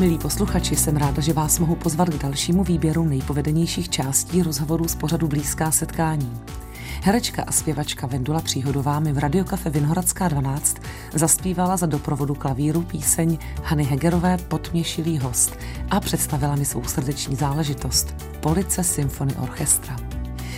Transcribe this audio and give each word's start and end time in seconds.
Milí 0.00 0.18
posluchači, 0.18 0.76
jsem 0.76 0.96
ráda, 0.96 1.22
že 1.22 1.32
vás 1.32 1.58
mohu 1.58 1.74
pozvat 1.74 2.08
k 2.08 2.22
dalšímu 2.22 2.64
výběru 2.64 3.04
nejpovedenějších 3.04 3.88
částí 3.88 4.42
rozhovorů 4.42 4.88
z 4.88 4.94
pořadu 4.94 5.28
Blízká 5.28 5.70
setkání. 5.70 6.40
Herečka 7.02 7.42
a 7.42 7.52
zpěvačka 7.52 8.06
Vendula 8.06 8.40
Příhodová 8.40 9.00
mi 9.00 9.12
v 9.12 9.18
Radiokafe 9.18 9.70
Vinhoradská 9.70 10.28
12 10.28 10.76
zaspívala 11.14 11.76
za 11.76 11.86
doprovodu 11.86 12.34
klavíru 12.34 12.82
píseň 12.82 13.38
Hany 13.62 13.84
Hegerové 13.84 14.38
Potměšilý 14.38 15.18
host 15.18 15.58
a 15.90 16.00
představila 16.00 16.56
mi 16.56 16.64
svou 16.64 16.84
srdeční 16.84 17.36
záležitost 17.36 18.14
Police 18.40 18.84
Symfony 18.84 19.34
Orchestra. 19.34 19.96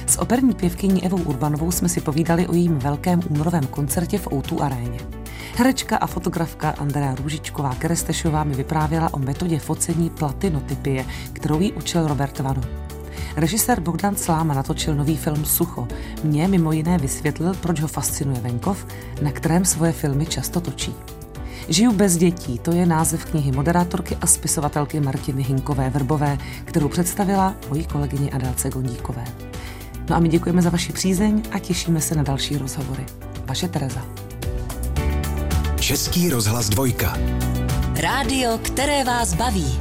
S 0.07 0.19
operní 0.19 0.55
pěvkyní 0.55 1.05
Evou 1.05 1.23
Urbanovou 1.23 1.71
jsme 1.71 1.89
si 1.89 2.01
povídali 2.01 2.49
o 2.49 2.55
jejím 2.55 2.79
velkém 2.79 3.21
únorovém 3.29 3.67
koncertě 3.67 4.19
v 4.19 4.33
Outu 4.33 4.63
aréně. 4.63 5.22
Herečka 5.57 5.97
a 5.97 6.07
fotografka 6.07 6.71
Andrea 6.71 7.15
Růžičková 7.15 7.75
Kerestešová 7.75 8.45
mi 8.45 8.55
vyprávěla 8.55 9.15
o 9.15 9.19
metodě 9.19 9.59
focení 9.59 10.11
platinotypie, 10.11 11.07
kterou 11.33 11.61
jí 11.61 11.73
učil 11.73 12.09
Robert 12.09 12.39
Vano. 12.39 12.63
Režisér 13.37 13.81
Bogdan 13.81 14.17
Sláma 14.17 14.55
natočil 14.55 14.95
nový 14.95 15.17
film 15.17 15.45
Sucho. 15.45 15.89
Mě 16.25 16.49
mimo 16.49 16.73
jiné 16.73 16.99
vysvětlil, 16.99 17.55
proč 17.55 17.81
ho 17.81 17.89
fascinuje 17.89 18.41
venkov, 18.41 18.87
na 19.23 19.33
kterém 19.33 19.65
svoje 19.65 19.93
filmy 19.93 20.27
často 20.27 20.61
točí. 20.61 20.95
Žiju 21.69 21.93
bez 21.93 22.17
dětí, 22.17 22.59
to 22.59 22.73
je 22.73 22.87
název 22.87 23.25
knihy 23.25 23.53
moderátorky 23.53 24.17
a 24.21 24.27
spisovatelky 24.27 25.01
Martiny 25.01 25.43
Hinkové 25.43 25.91
Vrbové, 25.91 26.39
kterou 26.65 26.89
představila 26.89 27.55
mojí 27.69 27.85
kolegyně 27.85 28.31
Adélce 28.31 28.71
Gondíkové. 28.71 29.25
No 30.11 30.17
a 30.17 30.19
my 30.19 30.29
děkujeme 30.29 30.63
za 30.63 30.71
vaši 30.71 30.93
přízeň 30.93 31.43
a 31.51 31.59
těšíme 31.59 32.01
se 32.01 32.15
na 32.15 32.23
další 32.23 32.59
rozhovory. 32.59 33.07
Vaše 33.47 33.69
Tereza. 33.69 34.32
Český 35.93 36.31
rozhlas 36.31 36.69
dvojka. 36.69 37.19
Rádio, 38.01 38.59
které 38.59 39.05
vás 39.05 39.35
baví. 39.35 39.81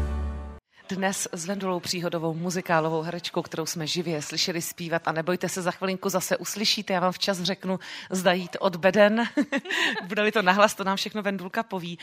Dnes 0.90 1.28
s 1.32 1.46
Vendulou 1.46 1.80
Příhodovou, 1.80 2.34
muzikálovou 2.34 3.02
herečkou, 3.02 3.42
kterou 3.42 3.66
jsme 3.66 3.88
živě 3.88 4.22
slyšeli 4.22 4.62
zpívat 4.62 5.08
a 5.08 5.12
nebojte 5.12 5.50
se, 5.50 5.62
za 5.62 5.72
chvilinku 5.72 6.10
zase 6.10 6.38
uslyšíte, 6.38 6.94
já 6.94 7.00
vám 7.00 7.12
včas 7.12 7.42
řeknu, 7.42 7.80
zda 8.10 8.34
jít 8.34 8.58
od 8.60 8.76
beden, 8.76 9.24
bude-li 10.08 10.32
to 10.32 10.42
nahlas, 10.42 10.74
to 10.74 10.84
nám 10.84 10.98
všechno 10.98 11.22
Vendulka 11.22 11.64
poví. 11.64 12.00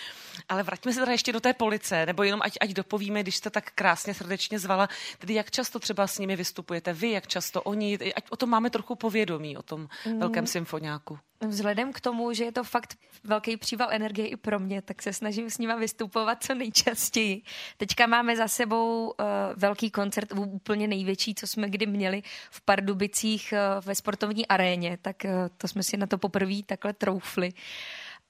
Ale 0.49 0.63
vraťme 0.63 0.93
se 0.93 1.01
teda 1.01 1.13
ještě 1.13 1.33
do 1.33 1.41
té 1.41 1.53
police, 1.53 2.07
nebo 2.07 2.23
jenom 2.23 2.41
ať, 2.43 2.53
ať 2.61 2.71
dopovíme, 2.71 3.23
když 3.23 3.37
jste 3.37 3.51
tak 3.51 3.71
krásně 3.75 4.15
srdečně 4.15 4.59
zvala, 4.59 4.89
tedy 5.19 5.35
jak 5.35 5.51
často 5.51 5.79
třeba 5.79 6.07
s 6.07 6.19
nimi 6.19 6.37
vystupujete 6.37 6.93
vy, 6.93 7.11
jak 7.11 7.27
často 7.27 7.63
oni, 7.63 7.99
ať 8.17 8.25
o 8.31 8.37
tom 8.37 8.51
máme 8.51 8.71
trochu 8.71 8.95
povědomí, 8.95 9.57
o 9.57 9.63
tom 9.63 9.89
mm. 10.07 10.19
velkém 10.19 10.47
symfoniáku. 10.47 11.19
Vzhledem 11.47 11.93
k 11.93 12.01
tomu, 12.01 12.33
že 12.33 12.45
je 12.45 12.53
to 12.53 12.65
fakt 12.65 12.99
velký 13.25 13.57
příval 13.57 13.89
energie 13.93 14.29
i 14.29 14.37
pro 14.37 14.59
mě, 14.59 14.83
tak 14.83 15.03
se 15.03 15.13
snažím 15.13 15.51
s 15.51 15.59
nima 15.59 15.77
vystupovat 15.77 16.45
co 16.45 16.55
nejčastěji. 16.55 17.43
Teďka 17.77 18.07
máme 18.07 18.37
za 18.37 18.49
sebou 18.49 19.07
uh, 19.07 19.27
velký 19.57 19.91
koncert, 19.91 20.33
úplně 20.33 20.89
největší, 20.89 21.35
co 21.35 21.47
jsme 21.47 21.71
kdy 21.71 21.87
měli 21.87 22.23
v 22.51 22.61
Pardubicích 22.61 23.53
uh, 23.53 23.85
ve 23.85 23.95
sportovní 23.95 24.47
aréně, 24.47 24.99
tak 25.03 25.17
uh, 25.25 25.31
to 25.57 25.69
jsme 25.69 25.83
si 25.83 25.97
na 25.97 26.07
to 26.07 26.19
poprvé 26.19 26.63
takhle 26.67 26.93
troufli. 26.93 27.53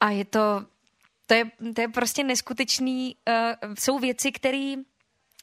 A 0.01 0.11
je 0.11 0.25
to, 0.25 0.65
to 1.27 1.35
je, 1.35 1.45
to 1.75 1.81
je 1.81 1.89
prostě 1.89 2.25
neskutečný, 2.25 3.17
uh, 3.29 3.75
jsou 3.79 3.99
věci, 3.99 4.33
které 4.33 4.75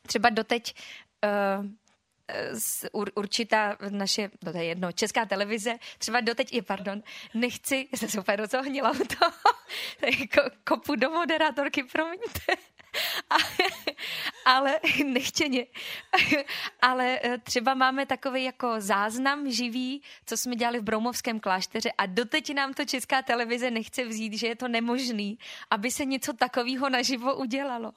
třeba 0.07 0.29
doteď 0.29 0.75
uh, 1.59 1.65
určitá 3.15 3.77
naše, 3.89 4.29
no 4.45 4.51
to 4.51 4.57
je 4.57 4.65
jedno, 4.65 4.91
česká 4.91 5.25
televize, 5.25 5.77
třeba 5.97 6.21
doteď 6.21 6.53
i, 6.53 6.61
pardon, 6.61 7.03
nechci, 7.33 7.87
jsem 7.91 8.09
se 8.09 8.19
úplně 8.19 8.35
rozohnila 8.35 8.91
u 8.91 9.03
toho, 9.19 9.31
kopu 10.63 10.95
do 10.95 11.09
moderátorky, 11.09 11.83
promiňte. 11.83 12.55
ale 14.45 14.79
nechtěně. 15.05 15.65
ale 16.81 17.19
eh, 17.23 17.37
třeba 17.37 17.73
máme 17.73 18.05
takový 18.05 18.43
jako 18.43 18.75
záznam 18.77 19.51
živý, 19.51 20.01
co 20.25 20.37
jsme 20.37 20.55
dělali 20.55 20.79
v 20.79 20.83
Broumovském 20.83 21.39
klášteře 21.39 21.91
a 21.91 22.05
doteď 22.05 22.53
nám 22.53 22.73
to 22.73 22.85
česká 22.85 23.21
televize 23.21 23.71
nechce 23.71 24.05
vzít, 24.05 24.33
že 24.33 24.47
je 24.47 24.55
to 24.55 24.67
nemožný, 24.67 25.39
aby 25.69 25.91
se 25.91 26.05
něco 26.05 26.33
takového 26.33 26.89
naživo 26.89 27.35
udělalo. 27.35 27.91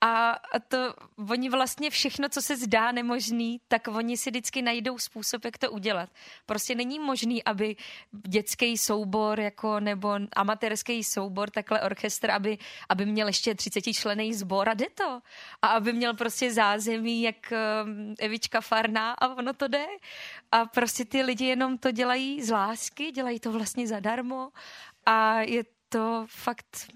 A 0.00 0.40
to 0.68 0.94
oni 1.30 1.50
vlastně 1.50 1.90
všechno, 1.90 2.28
co 2.28 2.42
se 2.42 2.56
zdá 2.56 2.92
nemožný, 2.92 3.60
tak 3.68 3.88
oni 3.88 4.16
si 4.16 4.30
vždycky 4.30 4.62
najdou 4.62 4.98
způsob, 4.98 5.44
jak 5.44 5.58
to 5.58 5.70
udělat. 5.70 6.10
Prostě 6.46 6.74
není 6.74 6.98
možný, 6.98 7.44
aby 7.44 7.76
dětský 8.28 8.78
soubor 8.78 9.40
jako 9.40 9.80
nebo 9.80 10.18
amatérský 10.36 11.04
soubor, 11.04 11.50
takhle 11.50 11.82
orchestr, 11.82 12.30
aby, 12.30 12.58
aby 12.88 13.06
měl 13.06 13.26
ještě 13.26 13.54
30 13.54 13.80
člený 13.92 14.33
sbor 14.34 14.68
a 14.68 14.74
jde 14.74 14.86
to. 14.94 15.20
A 15.62 15.66
aby 15.66 15.92
měl 15.92 16.14
prostě 16.14 16.52
zázemí, 16.52 17.22
jak 17.22 17.52
um, 17.84 18.14
Evička 18.18 18.60
Farná 18.60 19.12
a 19.12 19.34
ono 19.34 19.52
to 19.52 19.68
jde. 19.68 19.86
A 20.52 20.66
prostě 20.66 21.04
ty 21.04 21.22
lidi 21.22 21.44
jenom 21.44 21.78
to 21.78 21.90
dělají 21.90 22.42
z 22.42 22.50
lásky, 22.50 23.10
dělají 23.10 23.40
to 23.40 23.52
vlastně 23.52 23.86
zadarmo 23.86 24.50
a 25.06 25.40
je 25.40 25.64
to 25.88 26.26
fakt 26.28 26.86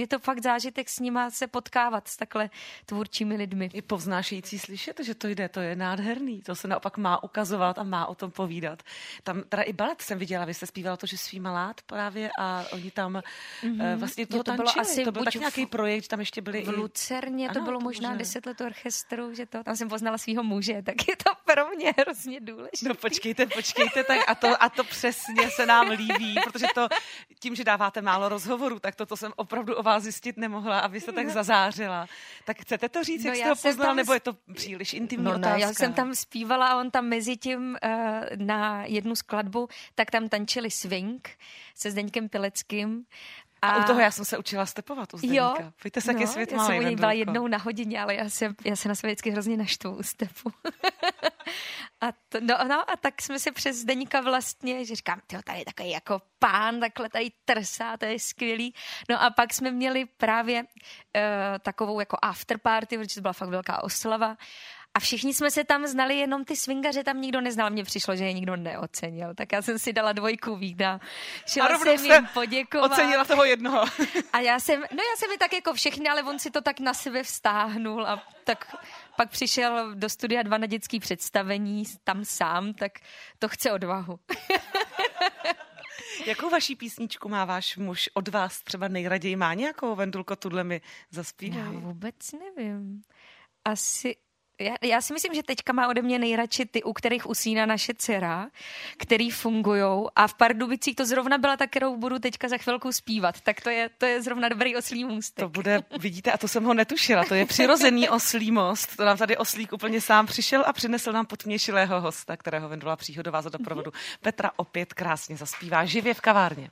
je 0.00 0.06
to 0.06 0.18
fakt 0.18 0.42
zážitek 0.42 0.88
s 0.88 1.00
nima 1.00 1.30
se 1.30 1.46
potkávat 1.46 2.08
s 2.08 2.16
takhle 2.16 2.50
tvůrčími 2.86 3.36
lidmi. 3.36 3.70
Je 3.72 3.82
povznášející 3.82 4.58
slyšet, 4.58 5.00
že 5.00 5.14
to 5.14 5.28
jde, 5.28 5.48
to 5.48 5.60
je 5.60 5.76
nádherný, 5.76 6.42
to 6.42 6.54
se 6.54 6.68
naopak 6.68 6.96
má 6.96 7.22
ukazovat 7.22 7.78
a 7.78 7.82
má 7.82 8.06
o 8.06 8.14
tom 8.14 8.30
povídat. 8.30 8.82
Tam 9.22 9.42
teda 9.48 9.62
i 9.62 9.72
balet 9.72 10.02
jsem 10.02 10.18
viděla, 10.18 10.44
vy 10.44 10.54
jste 10.54 10.66
zpívala 10.66 10.96
to, 10.96 11.06
že 11.06 11.18
svý 11.18 11.40
malát 11.40 11.80
právě 11.82 12.30
a 12.38 12.64
oni 12.72 12.90
tam 12.90 13.22
mm-hmm. 13.62 13.96
vlastně 13.96 14.26
toho 14.26 14.44
to 14.44 14.52
bylo 14.52 14.72
tančili. 14.72 14.82
Asi 14.82 15.04
to 15.04 15.12
byl 15.12 15.24
tak 15.24 15.34
nějaký 15.34 15.66
projekt, 15.66 16.08
tam 16.08 16.20
ještě 16.20 16.42
byli 16.42 16.62
v 16.62 16.68
Lucerně, 16.68 17.46
i... 17.46 17.48
to 17.48 17.58
ano, 17.58 17.64
bylo 17.64 17.78
to 17.78 17.84
možná 17.84 18.14
deset 18.14 18.46
let 18.46 18.60
orchestru, 18.60 19.34
že 19.34 19.46
to, 19.46 19.64
tam 19.64 19.76
jsem 19.76 19.88
poznala 19.88 20.18
svého 20.18 20.42
muže, 20.42 20.82
tak 20.82 21.08
je 21.08 21.16
to 21.16 21.30
pro 21.44 21.68
mě 21.68 21.94
hrozně 21.98 22.40
důležité. 22.40 22.88
No 22.88 22.94
počkejte, 22.94 23.46
počkejte, 23.46 24.04
tak 24.04 24.20
a 24.28 24.34
to, 24.34 24.62
a 24.62 24.68
to 24.68 24.84
přesně 24.84 25.50
se 25.50 25.66
nám 25.66 25.88
líbí, 25.88 26.34
protože 26.44 26.66
to 26.74 26.88
tím, 27.40 27.54
že 27.54 27.64
dáváte 27.64 28.02
málo 28.02 28.28
rozhovorů, 28.28 28.78
tak 28.78 28.94
to, 28.94 29.06
to 29.06 29.16
jsem 29.16 29.32
opravdu 29.36 29.74
vás 29.86 30.02
zjistit 30.02 30.36
nemohla 30.36 30.78
a 30.78 30.86
vy 30.86 31.00
jste 31.00 31.12
tak 31.12 31.28
zazářila. 31.28 32.06
Tak 32.44 32.60
chcete 32.60 32.88
to 32.88 33.04
říct, 33.04 33.24
no 33.24 33.30
jak 33.30 33.38
jste 33.38 33.48
ho 33.48 33.56
poznal, 33.56 33.94
nebo 33.94 34.12
je 34.12 34.20
to 34.20 34.32
příliš 34.54 34.94
intimní 34.94 35.24
no, 35.24 35.30
otázka? 35.30 35.50
No, 35.50 35.58
já 35.58 35.72
jsem 35.72 35.92
tam 35.92 36.14
zpívala 36.14 36.68
a 36.68 36.80
on 36.80 36.90
tam 36.90 37.04
mezi 37.04 37.36
tím 37.36 37.76
uh, 37.84 37.90
na 38.36 38.84
jednu 38.84 39.16
skladbu, 39.16 39.68
tak 39.94 40.10
tam 40.10 40.28
tančili 40.28 40.70
swing 40.70 41.30
se 41.74 41.90
Zdeňkem 41.90 42.28
Pileckým 42.28 43.04
a, 43.62 43.70
a 43.70 43.84
u 43.84 43.86
toho 43.86 44.00
já 44.00 44.10
jsem 44.10 44.24
se 44.24 44.38
učila 44.38 44.66
stepovat 44.66 45.14
u 45.14 45.18
Zdeníka. 45.18 45.42
Jo, 45.42 45.72
Pojďte 45.82 46.00
se, 46.00 46.12
no, 46.12 46.18
jaký 46.18 46.32
svět 46.32 46.52
já 46.52 46.58
jsem 46.58 46.76
u 46.76 46.82
něj 46.82 46.96
byla 46.96 47.12
jednou 47.12 47.46
na 47.46 47.58
hodině, 47.58 48.00
ale 48.00 48.14
já 48.14 48.28
se, 48.28 48.54
já 48.64 48.76
se 48.76 48.88
na 48.88 48.94
sebe 48.94 49.08
vždycky 49.08 49.30
hrozně 49.30 49.56
naštvu 49.56 49.96
u 49.96 50.02
stepu. 50.02 50.52
a, 52.00 52.12
to, 52.28 52.38
no, 52.40 52.56
no, 52.68 52.90
a 52.90 52.96
tak 52.96 53.22
jsme 53.22 53.38
se 53.38 53.52
přes 53.52 53.76
Zdeníka 53.76 54.20
vlastně, 54.20 54.84
že 54.84 54.94
říkám, 54.94 55.20
tyjo, 55.26 55.42
tady 55.42 55.58
je 55.58 55.64
takový 55.64 55.90
jako 55.90 56.22
pán, 56.38 56.80
takhle 56.80 57.08
tady 57.08 57.30
trsá, 57.44 57.96
to 57.96 58.04
je 58.04 58.18
skvělý. 58.18 58.74
No 59.08 59.22
a 59.22 59.30
pak 59.30 59.54
jsme 59.54 59.70
měli 59.70 60.04
právě 60.04 60.62
uh, 60.62 60.68
takovou 61.60 62.00
jako 62.00 62.16
afterparty, 62.22 62.98
protože 62.98 63.14
to 63.14 63.20
byla 63.20 63.32
fakt 63.32 63.48
velká 63.48 63.82
oslava 63.82 64.36
a 64.96 65.00
všichni 65.00 65.34
jsme 65.34 65.50
se 65.50 65.64
tam 65.64 65.86
znali, 65.86 66.18
jenom 66.18 66.44
ty 66.44 66.56
swingaře 66.56 67.04
tam 67.04 67.20
nikdo 67.20 67.40
neznal. 67.40 67.70
Mně 67.70 67.84
přišlo, 67.84 68.16
že 68.16 68.24
je 68.24 68.32
nikdo 68.32 68.56
neocenil. 68.56 69.34
Tak 69.34 69.52
já 69.52 69.62
jsem 69.62 69.78
si 69.78 69.92
dala 69.92 70.12
dvojku 70.12 70.56
vína. 70.56 71.00
Šla 71.46 71.66
a 71.66 71.78
jsem 71.78 72.04
jim 72.04 72.28
poděkovat. 72.34 72.92
Ocenila 72.92 73.24
toho 73.24 73.44
jednoho. 73.44 73.84
a 74.32 74.40
já 74.40 74.60
jsem, 74.60 74.80
no 74.80 75.02
já 75.10 75.16
jsem 75.16 75.30
mi 75.30 75.38
tak 75.38 75.52
jako 75.52 75.74
všechny, 75.74 76.08
ale 76.08 76.22
on 76.22 76.38
si 76.38 76.50
to 76.50 76.60
tak 76.60 76.80
na 76.80 76.94
sebe 76.94 77.22
vztáhnul 77.22 78.06
a 78.06 78.22
tak 78.44 78.76
pak 79.16 79.30
přišel 79.30 79.94
do 79.94 80.08
studia 80.08 80.42
dva 80.42 80.58
na 80.58 80.66
dětský 80.66 81.00
představení, 81.00 81.84
tam 82.04 82.24
sám, 82.24 82.74
tak 82.74 82.92
to 83.38 83.48
chce 83.48 83.72
odvahu. 83.72 84.20
Jakou 86.26 86.50
vaší 86.50 86.76
písničku 86.76 87.28
má 87.28 87.44
váš 87.44 87.76
muž 87.76 88.08
od 88.14 88.28
vás 88.28 88.62
třeba 88.62 88.88
nejraději? 88.88 89.36
Má 89.36 89.54
nějakou 89.54 89.94
Vendulko, 89.94 90.36
tuhle 90.36 90.64
mi 90.64 90.80
zaspívá? 91.10 91.56
Já 91.56 91.70
vůbec 91.70 92.32
nevím. 92.32 93.02
Asi, 93.64 94.16
já, 94.58 94.74
já 94.82 95.00
si 95.00 95.12
myslím, 95.12 95.34
že 95.34 95.42
teďka 95.42 95.72
má 95.72 95.88
ode 95.88 96.02
mě 96.02 96.18
nejradši 96.18 96.66
ty, 96.66 96.82
u 96.82 96.92
kterých 96.92 97.26
usíná 97.26 97.66
naše 97.66 97.94
dcera, 97.94 98.46
který 98.96 99.30
fungují. 99.30 100.06
A 100.16 100.26
v 100.26 100.34
Pardubicích 100.34 100.96
to 100.96 101.06
zrovna 101.06 101.38
byla 101.38 101.56
ta, 101.56 101.66
kterou 101.66 101.96
budu 101.96 102.18
teďka 102.18 102.48
za 102.48 102.58
chvilku 102.58 102.92
zpívat. 102.92 103.40
Tak 103.40 103.60
to 103.60 103.70
je, 103.70 103.90
to 103.98 104.06
je 104.06 104.22
zrovna 104.22 104.48
dobrý 104.48 104.76
oslý 104.76 105.04
můstek. 105.04 105.42
To 105.42 105.48
bude, 105.48 105.82
vidíte, 105.98 106.32
a 106.32 106.38
to 106.38 106.48
jsem 106.48 106.64
ho 106.64 106.74
netušila. 106.74 107.24
To 107.24 107.34
je 107.34 107.46
přirozený 107.46 108.08
oslý 108.16 108.52
most. 108.52 108.96
To 108.96 109.04
nám 109.04 109.16
tady 109.16 109.36
oslík 109.36 109.72
úplně 109.72 110.00
sám 110.00 110.26
přišel 110.26 110.64
a 110.66 110.72
přinesl 110.72 111.12
nám 111.12 111.26
potměšilého 111.26 112.00
hosta, 112.00 112.36
kterého 112.36 112.68
Vendula 112.68 112.96
Příhodová 112.96 113.42
za 113.42 113.50
doprovodu. 113.50 113.90
Mm-hmm. 113.90 114.18
Petra 114.20 114.50
opět 114.56 114.94
krásně 114.94 115.36
zaspívá 115.36 115.84
živě 115.84 116.14
v 116.14 116.20
kavárně. 116.20 116.70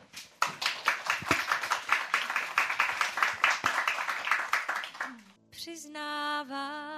Přiznává 5.51 6.94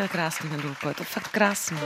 Je 0.00 0.08
krásný, 0.08 0.50
Vendulko, 0.50 0.88
je 0.88 0.94
to 0.94 1.04
fakt 1.04 1.28
krásný. 1.28 1.78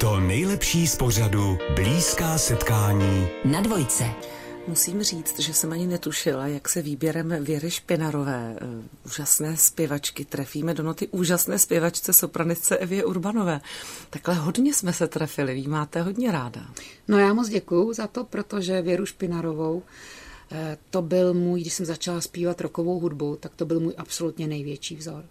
To 0.00 0.20
nejlepší 0.20 0.86
z 0.86 0.96
pořadu 0.96 1.58
Blízká 1.74 2.38
setkání 2.38 3.28
na 3.44 3.60
dvojce. 3.60 4.04
Musím 4.68 5.02
říct, 5.02 5.38
že 5.38 5.54
jsem 5.54 5.72
ani 5.72 5.86
netušila, 5.86 6.46
jak 6.46 6.68
se 6.68 6.82
výběrem 6.82 7.44
Věry 7.44 7.70
Špinarové, 7.70 8.56
eh, 8.60 8.66
úžasné 9.06 9.56
zpěvačky, 9.56 10.24
trefíme 10.24 10.74
do 10.74 10.82
noty 10.82 11.08
úžasné 11.08 11.58
zpěvačce 11.58 12.12
sopranistce 12.12 12.76
Evě 12.76 13.04
Urbanové. 13.04 13.60
Takhle 14.10 14.34
hodně 14.34 14.74
jsme 14.74 14.92
se 14.92 15.08
trefili, 15.08 15.54
vy 15.54 15.68
máte 15.68 16.02
hodně 16.02 16.32
ráda. 16.32 16.60
No 17.08 17.18
já 17.18 17.34
moc 17.34 17.48
děkuju 17.48 17.92
za 17.92 18.06
to, 18.06 18.24
protože 18.24 18.82
Věru 18.82 19.06
Špinarovou 19.06 19.82
eh, 20.52 20.78
to 20.90 21.02
byl 21.02 21.34
můj, 21.34 21.60
když 21.60 21.72
jsem 21.72 21.86
začala 21.86 22.20
zpívat 22.20 22.60
rokovou 22.60 23.00
hudbu, 23.00 23.36
tak 23.40 23.52
to 23.56 23.66
byl 23.66 23.80
můj 23.80 23.94
absolutně 23.98 24.46
největší 24.46 24.96
vzor 24.96 25.24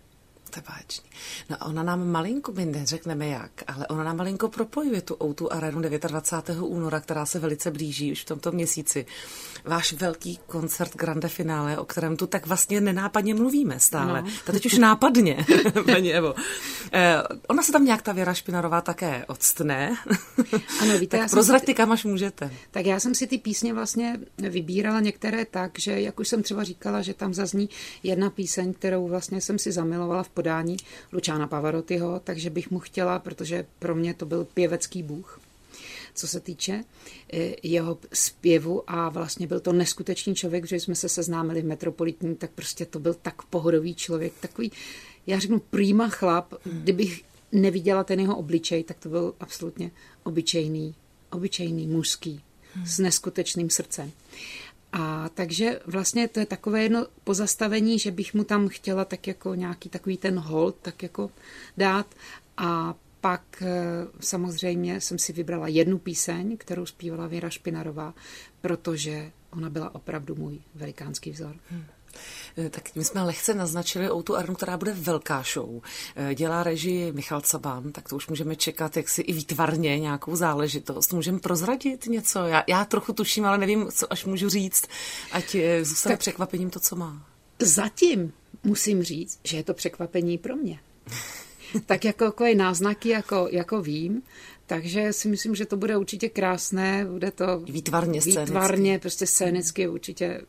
to 0.53 0.59
je 0.59 0.63
báječný. 0.69 1.09
No 1.49 1.57
a 1.59 1.65
ona 1.65 1.83
nám 1.83 2.07
malinko, 2.11 2.51
my 2.51 2.65
neřekneme 2.65 3.27
jak, 3.27 3.51
ale 3.67 3.87
ona 3.87 4.03
nám 4.03 4.17
malinko 4.17 4.49
propojuje 4.49 5.01
tu 5.01 5.17
Outu 5.23 5.53
arenu 5.53 5.81
29. 5.81 6.61
února, 6.61 6.99
která 6.99 7.25
se 7.25 7.39
velice 7.39 7.71
blíží 7.71 8.11
už 8.11 8.21
v 8.21 8.25
tomto 8.25 8.51
měsíci. 8.51 9.05
Váš 9.65 9.93
velký 9.93 10.39
koncert 10.47 10.95
Grande 10.95 11.27
Finale, 11.27 11.77
o 11.77 11.85
kterém 11.85 12.17
tu 12.17 12.27
tak 12.27 12.45
vlastně 12.45 12.81
nenápadně 12.81 13.35
mluvíme 13.35 13.79
stále. 13.79 14.21
No. 14.21 14.27
To 14.45 14.51
teď 14.51 14.65
už 14.65 14.77
nápadně, 14.77 15.45
paní 15.85 16.13
Evo. 16.13 16.35
Eh, 16.93 17.23
ona 17.47 17.63
se 17.63 17.71
tam 17.71 17.85
nějak 17.85 18.01
ta 18.01 18.11
Věra 18.11 18.33
Špinarová 18.33 18.81
také 18.81 19.25
odstne. 19.27 19.95
Ano, 20.81 20.97
víte, 20.97 21.17
tak 21.17 21.29
prozraďte, 21.29 21.73
kam 21.73 21.91
až 21.91 22.03
můžete. 22.03 22.51
Tak 22.71 22.85
já 22.85 22.99
jsem 22.99 23.15
si 23.15 23.27
ty 23.27 23.37
písně 23.37 23.73
vlastně 23.73 24.19
vybírala 24.37 24.99
některé 24.99 25.45
tak, 25.45 25.79
že 25.79 26.01
jak 26.01 26.19
už 26.19 26.27
jsem 26.27 26.43
třeba 26.43 26.63
říkala, 26.63 27.01
že 27.01 27.13
tam 27.13 27.33
zazní 27.33 27.69
jedna 28.03 28.29
píseň, 28.29 28.73
kterou 28.73 29.07
vlastně 29.07 29.41
jsem 29.41 29.59
si 29.59 29.71
zamilovala 29.71 30.23
v 30.23 30.29
podání 30.43 30.77
Lučána 31.13 31.47
Pavarottiho, 31.47 32.21
takže 32.23 32.49
bych 32.49 32.71
mu 32.71 32.79
chtěla, 32.79 33.19
protože 33.19 33.65
pro 33.79 33.95
mě 33.95 34.13
to 34.13 34.25
byl 34.25 34.47
pěvecký 34.53 35.03
bůh, 35.03 35.39
co 36.15 36.27
se 36.27 36.39
týče 36.39 36.83
eh, 37.33 37.55
jeho 37.63 37.97
zpěvu 38.13 38.83
a 38.87 39.09
vlastně 39.09 39.47
byl 39.47 39.59
to 39.59 39.73
neskutečný 39.73 40.35
člověk, 40.35 40.67
že 40.67 40.75
jsme 40.75 40.95
se 40.95 41.09
seznámili 41.09 41.61
v 41.61 41.65
Metropolitní, 41.65 42.35
tak 42.35 42.51
prostě 42.51 42.85
to 42.85 42.99
byl 42.99 43.13
tak 43.13 43.43
pohodový 43.43 43.95
člověk, 43.95 44.33
takový, 44.39 44.71
já 45.27 45.39
řeknu 45.39 45.59
prýma 45.59 46.09
chlap, 46.09 46.53
kdybych 46.65 47.23
neviděla 47.51 48.03
ten 48.03 48.19
jeho 48.19 48.37
obličej, 48.37 48.83
tak 48.83 48.99
to 48.99 49.09
byl 49.09 49.33
absolutně 49.39 49.91
obyčejný, 50.23 50.95
obyčejný 51.31 51.87
mužský, 51.87 52.41
s 52.85 52.99
neskutečným 52.99 53.69
srdcem. 53.69 54.11
A 54.93 55.29
takže 55.29 55.79
vlastně 55.85 56.27
to 56.27 56.39
je 56.39 56.45
takové 56.45 56.83
jedno 56.83 57.07
pozastavení, 57.23 57.99
že 57.99 58.11
bych 58.11 58.33
mu 58.33 58.43
tam 58.43 58.67
chtěla 58.67 59.05
tak 59.05 59.27
jako 59.27 59.55
nějaký 59.55 59.89
takový 59.89 60.17
ten 60.17 60.39
hold 60.39 60.75
tak 60.81 61.03
jako 61.03 61.31
dát 61.77 62.15
a 62.57 62.95
pak 63.21 63.61
eh, 63.61 63.71
samozřejmě 64.19 65.01
jsem 65.01 65.19
si 65.19 65.33
vybrala 65.33 65.67
jednu 65.67 65.97
píseň, 65.97 66.57
kterou 66.57 66.85
zpívala 66.85 67.27
Věra 67.27 67.49
Špinarová, 67.49 68.13
protože 68.61 69.31
ona 69.51 69.69
byla 69.69 69.95
opravdu 69.95 70.35
můj 70.35 70.59
velikánský 70.75 71.31
vzor. 71.31 71.55
Hmm. 71.69 71.85
Eh, 72.57 72.69
tak 72.69 72.95
my 72.95 73.03
jsme 73.03 73.23
lehce 73.23 73.53
naznačili 73.53 74.09
o 74.09 74.23
tu 74.23 74.35
Arnu, 74.35 74.55
která 74.55 74.77
bude 74.77 74.93
velká 74.93 75.43
show. 75.53 75.81
Eh, 76.15 76.35
dělá 76.35 76.63
režii 76.63 77.11
Michal 77.11 77.41
Caban, 77.41 77.91
tak 77.91 78.09
to 78.09 78.15
už 78.15 78.27
můžeme 78.27 78.55
čekat 78.55 78.97
jak 78.97 79.09
si 79.09 79.21
i 79.21 79.33
výtvarně 79.33 79.99
nějakou 79.99 80.35
záležitost. 80.35 81.13
Můžeme 81.13 81.39
prozradit 81.39 82.05
něco? 82.05 82.39
Já, 82.39 82.63
já 82.67 82.85
trochu 82.85 83.13
tuším, 83.13 83.45
ale 83.45 83.57
nevím, 83.57 83.87
co 83.91 84.13
až 84.13 84.25
můžu 84.25 84.49
říct, 84.49 84.87
ať 85.31 85.55
eh, 85.55 85.85
zůstane 85.85 86.13
tak 86.13 86.19
překvapením 86.19 86.69
to, 86.69 86.79
co 86.79 86.95
má. 86.95 87.25
Zatím 87.59 88.33
musím 88.63 89.03
říct, 89.03 89.39
že 89.43 89.57
je 89.57 89.63
to 89.63 89.73
překvapení 89.73 90.37
pro 90.37 90.55
mě. 90.55 90.79
tak 91.85 92.05
jako, 92.05 92.23
jako 92.23 92.45
je 92.45 92.55
náznaky, 92.55 93.09
jako, 93.09 93.47
jako 93.51 93.81
vím, 93.81 94.21
takže 94.65 95.13
si 95.13 95.27
myslím, 95.27 95.55
že 95.55 95.65
to 95.65 95.77
bude 95.77 95.97
určitě 95.97 96.29
krásné, 96.29 97.05
bude 97.05 97.31
to 97.31 97.59
výtvarně, 97.59 98.21
scénicky. 98.21 98.45
výtvarně 98.45 98.99
prostě 98.99 99.27
scénicky 99.27 99.87
určitě 99.87 100.41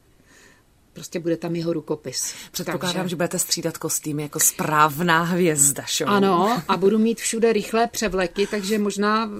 prostě 0.94 1.20
bude 1.20 1.36
tam 1.36 1.56
jeho 1.56 1.72
rukopis. 1.72 2.34
Předpokládám, 2.52 2.94
Takže... 2.94 3.08
že 3.08 3.16
budete 3.16 3.38
střídat 3.38 3.78
kostýmy 3.78 4.22
jako 4.22 4.40
správná 4.40 5.22
hvězda 5.22 5.84
show. 5.96 6.08
Ano, 6.08 6.62
a 6.68 6.76
budu 6.76 6.98
mít 6.98 7.20
všude 7.20 7.52
rychlé 7.52 7.86
převleky, 7.86 8.46
takže 8.46 8.78
možná 8.78 9.30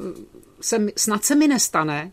se, 0.61 0.87
snad 0.97 1.25
se 1.25 1.35
mi 1.35 1.49
nestane, 1.49 2.12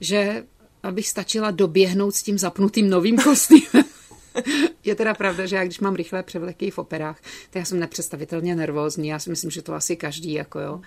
že 0.00 0.44
abych 0.82 1.08
stačila 1.08 1.50
doběhnout 1.50 2.14
s 2.14 2.22
tím 2.22 2.38
zapnutým 2.38 2.90
novým 2.90 3.16
kostýmem. 3.16 3.84
Je 4.84 4.94
teda 4.94 5.14
pravda, 5.14 5.46
že 5.46 5.56
já 5.56 5.64
když 5.64 5.80
mám 5.80 5.94
rychlé 5.94 6.22
převleky 6.22 6.70
v 6.70 6.78
operách, 6.78 7.20
tak 7.20 7.60
já 7.60 7.64
jsem 7.64 7.80
nepředstavitelně 7.80 8.56
nervózní. 8.56 9.08
Já 9.08 9.18
si 9.18 9.30
myslím, 9.30 9.50
že 9.50 9.62
to 9.62 9.74
asi 9.74 9.96
každý, 9.96 10.32
jako 10.32 10.60
jo. 10.60 10.80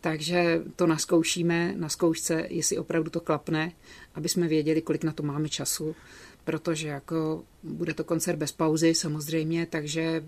Takže 0.00 0.62
to 0.76 0.86
naskoušíme 0.86 1.74
na 1.76 1.88
zkoušce, 1.88 2.46
jestli 2.48 2.78
opravdu 2.78 3.10
to 3.10 3.20
klapne, 3.20 3.72
aby 4.14 4.28
jsme 4.28 4.48
věděli, 4.48 4.82
kolik 4.82 5.04
na 5.04 5.12
to 5.12 5.22
máme 5.22 5.48
času 5.48 5.94
protože 6.44 6.88
jako 6.88 7.42
bude 7.62 7.94
to 7.94 8.04
koncert 8.04 8.36
bez 8.36 8.52
pauzy 8.52 8.94
samozřejmě, 8.94 9.66
takže 9.66 10.24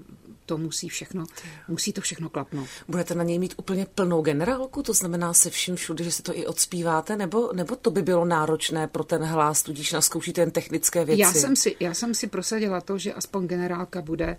to 0.46 0.58
musí 0.58 0.88
všechno, 0.88 1.24
musí 1.68 1.92
to 1.92 2.00
všechno 2.00 2.28
klapnout. 2.28 2.68
Budete 2.88 3.14
na 3.14 3.24
něj 3.24 3.38
mít 3.38 3.54
úplně 3.56 3.86
plnou 3.94 4.22
generálku, 4.22 4.82
to 4.82 4.92
znamená 4.92 5.34
se 5.34 5.50
vším 5.50 5.76
všude, 5.76 6.04
že 6.04 6.12
si 6.12 6.22
to 6.22 6.38
i 6.38 6.46
odspíváte, 6.46 7.16
nebo, 7.16 7.52
nebo 7.52 7.76
to 7.76 7.90
by 7.90 8.02
bylo 8.02 8.24
náročné 8.24 8.86
pro 8.88 9.04
ten 9.04 9.22
hlas, 9.22 9.62
tudíž 9.62 9.92
naskoušíte 9.92 10.40
jen 10.40 10.50
technické 10.50 11.04
věci? 11.04 11.20
Já 11.20 11.32
jsem, 11.32 11.56
si, 11.56 11.76
já 11.80 11.94
jsem 11.94 12.14
si 12.14 12.26
prosadila 12.26 12.80
to, 12.80 12.98
že 12.98 13.12
aspoň 13.12 13.46
generálka 13.46 14.02
bude 14.02 14.36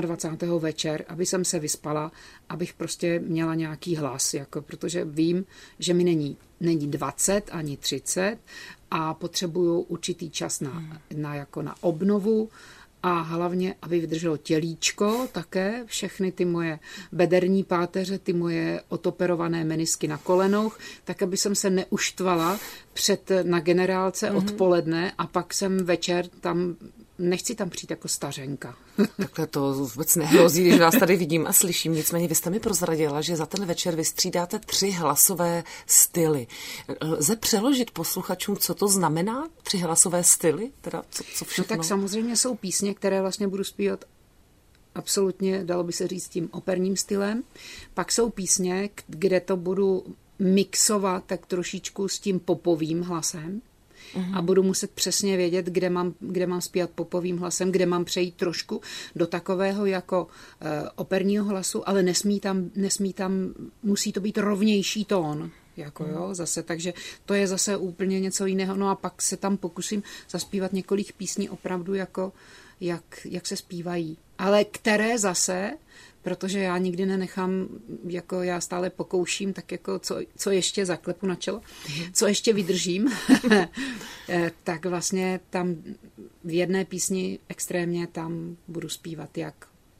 28. 0.00 0.58
večer, 0.58 1.04
aby 1.08 1.26
jsem 1.26 1.44
se 1.44 1.58
vyspala, 1.58 2.12
abych 2.48 2.74
prostě 2.74 3.18
měla 3.18 3.54
nějaký 3.54 3.96
hlas, 3.96 4.34
jako, 4.34 4.62
protože 4.62 5.04
vím, 5.04 5.44
že 5.78 5.94
mi 5.94 6.04
není 6.04 6.36
není 6.60 6.88
20 6.88 7.50
ani 7.52 7.76
30 7.76 8.38
a 8.90 9.14
potřebuju 9.14 9.80
určitý 9.80 10.30
čas 10.30 10.60
na, 10.60 10.70
hmm. 10.70 10.98
na, 11.14 11.34
jako 11.34 11.62
na 11.62 11.74
obnovu 11.80 12.48
a 13.02 13.20
hlavně, 13.20 13.74
aby 13.82 14.00
vydrželo 14.00 14.36
tělíčko 14.36 15.28
také, 15.32 15.84
všechny 15.86 16.32
ty 16.32 16.44
moje 16.44 16.78
bederní 17.12 17.64
páteře, 17.64 18.18
ty 18.18 18.32
moje 18.32 18.82
otoperované 18.88 19.64
menisky 19.64 20.08
na 20.08 20.18
kolenoch, 20.18 20.78
tak 21.04 21.22
aby 21.22 21.36
jsem 21.36 21.54
se 21.54 21.70
neuštvala 21.70 22.58
před 22.92 23.30
na 23.42 23.60
generálce 23.60 24.30
mm-hmm. 24.30 24.36
odpoledne 24.36 25.12
a 25.18 25.26
pak 25.26 25.54
jsem 25.54 25.84
večer 25.84 26.26
tam 26.40 26.76
nechci 27.18 27.54
tam 27.54 27.70
přijít 27.70 27.90
jako 27.90 28.08
stařenka. 28.08 28.76
Takhle 29.16 29.46
to 29.46 29.74
vůbec 29.74 30.16
nehrozí, 30.16 30.64
když 30.64 30.80
vás 30.80 30.94
tady 31.00 31.16
vidím 31.16 31.46
a 31.46 31.52
slyším. 31.52 31.92
Nicméně 31.92 32.28
vy 32.28 32.34
jste 32.34 32.50
mi 32.50 32.60
prozradila, 32.60 33.20
že 33.20 33.36
za 33.36 33.46
ten 33.46 33.66
večer 33.66 33.96
vystřídáte 33.96 34.58
tři 34.58 34.90
hlasové 34.90 35.64
styly. 35.86 36.46
Lze 37.02 37.36
přeložit 37.36 37.90
posluchačům, 37.90 38.56
co 38.56 38.74
to 38.74 38.88
znamená, 38.88 39.48
tři 39.62 39.78
hlasové 39.78 40.24
styly? 40.24 40.70
Teda 40.80 41.02
co, 41.10 41.24
co 41.34 41.44
všechno? 41.44 41.76
No 41.76 41.76
tak 41.76 41.84
samozřejmě 41.84 42.36
jsou 42.36 42.54
písně, 42.54 42.94
které 42.94 43.20
vlastně 43.20 43.48
budu 43.48 43.64
zpívat 43.64 44.04
absolutně, 44.94 45.64
dalo 45.64 45.84
by 45.84 45.92
se 45.92 46.08
říct, 46.08 46.28
tím 46.28 46.48
operním 46.52 46.96
stylem. 46.96 47.42
Pak 47.94 48.12
jsou 48.12 48.30
písně, 48.30 48.90
kde 49.06 49.40
to 49.40 49.56
budu 49.56 50.04
mixovat 50.38 51.24
tak 51.26 51.46
trošičku 51.46 52.08
s 52.08 52.18
tím 52.18 52.40
popovým 52.40 53.02
hlasem 53.02 53.62
a 54.34 54.42
budu 54.42 54.62
muset 54.62 54.90
přesně 54.90 55.36
vědět, 55.36 55.66
kde 55.66 55.90
mám, 55.90 56.14
kde 56.20 56.46
mám 56.46 56.60
zpívat 56.60 56.90
popovým 56.90 57.38
hlasem, 57.38 57.72
kde 57.72 57.86
mám 57.86 58.04
přejít 58.04 58.34
trošku 58.34 58.80
do 59.16 59.26
takového 59.26 59.86
jako 59.86 60.24
uh, 60.24 60.68
operního 60.94 61.44
hlasu, 61.44 61.88
ale 61.88 62.02
nesmí 62.02 62.40
tam, 62.40 62.70
nesmí 62.74 63.12
tam, 63.12 63.54
musí 63.82 64.12
to 64.12 64.20
být 64.20 64.38
rovnější 64.38 65.04
tón 65.04 65.50
jako 65.76 66.04
jo, 66.04 66.34
zase, 66.34 66.62
takže 66.62 66.94
to 67.24 67.34
je 67.34 67.46
zase 67.46 67.76
úplně 67.76 68.20
něco 68.20 68.46
jiného, 68.46 68.76
no 68.76 68.88
a 68.88 68.94
pak 68.94 69.22
se 69.22 69.36
tam 69.36 69.56
pokusím 69.56 70.02
zaspívat 70.30 70.72
několik 70.72 71.12
písní 71.12 71.50
opravdu 71.50 71.94
jako, 71.94 72.32
jak, 72.80 73.02
jak 73.24 73.46
se 73.46 73.56
zpívají, 73.56 74.18
ale 74.38 74.64
které 74.64 75.18
zase 75.18 75.72
protože 76.26 76.58
já 76.58 76.78
nikdy 76.78 77.06
nenechám, 77.06 77.68
jako 78.08 78.42
já 78.42 78.60
stále 78.60 78.90
pokouším, 78.90 79.52
tak 79.52 79.72
jako 79.72 79.98
co, 79.98 80.18
co 80.36 80.50
ještě 80.50 80.86
zaklepu 80.86 81.26
na 81.26 81.34
čelo, 81.34 81.60
co 82.12 82.26
ještě 82.26 82.52
vydržím, 82.52 83.12
eh, 84.28 84.50
tak 84.64 84.86
vlastně 84.86 85.40
tam 85.50 85.74
v 86.44 86.50
jedné 86.54 86.84
písni 86.84 87.38
extrémně 87.48 88.06
tam 88.06 88.56
budu 88.68 88.88
zpívat 88.88 89.38
jak 89.38 89.54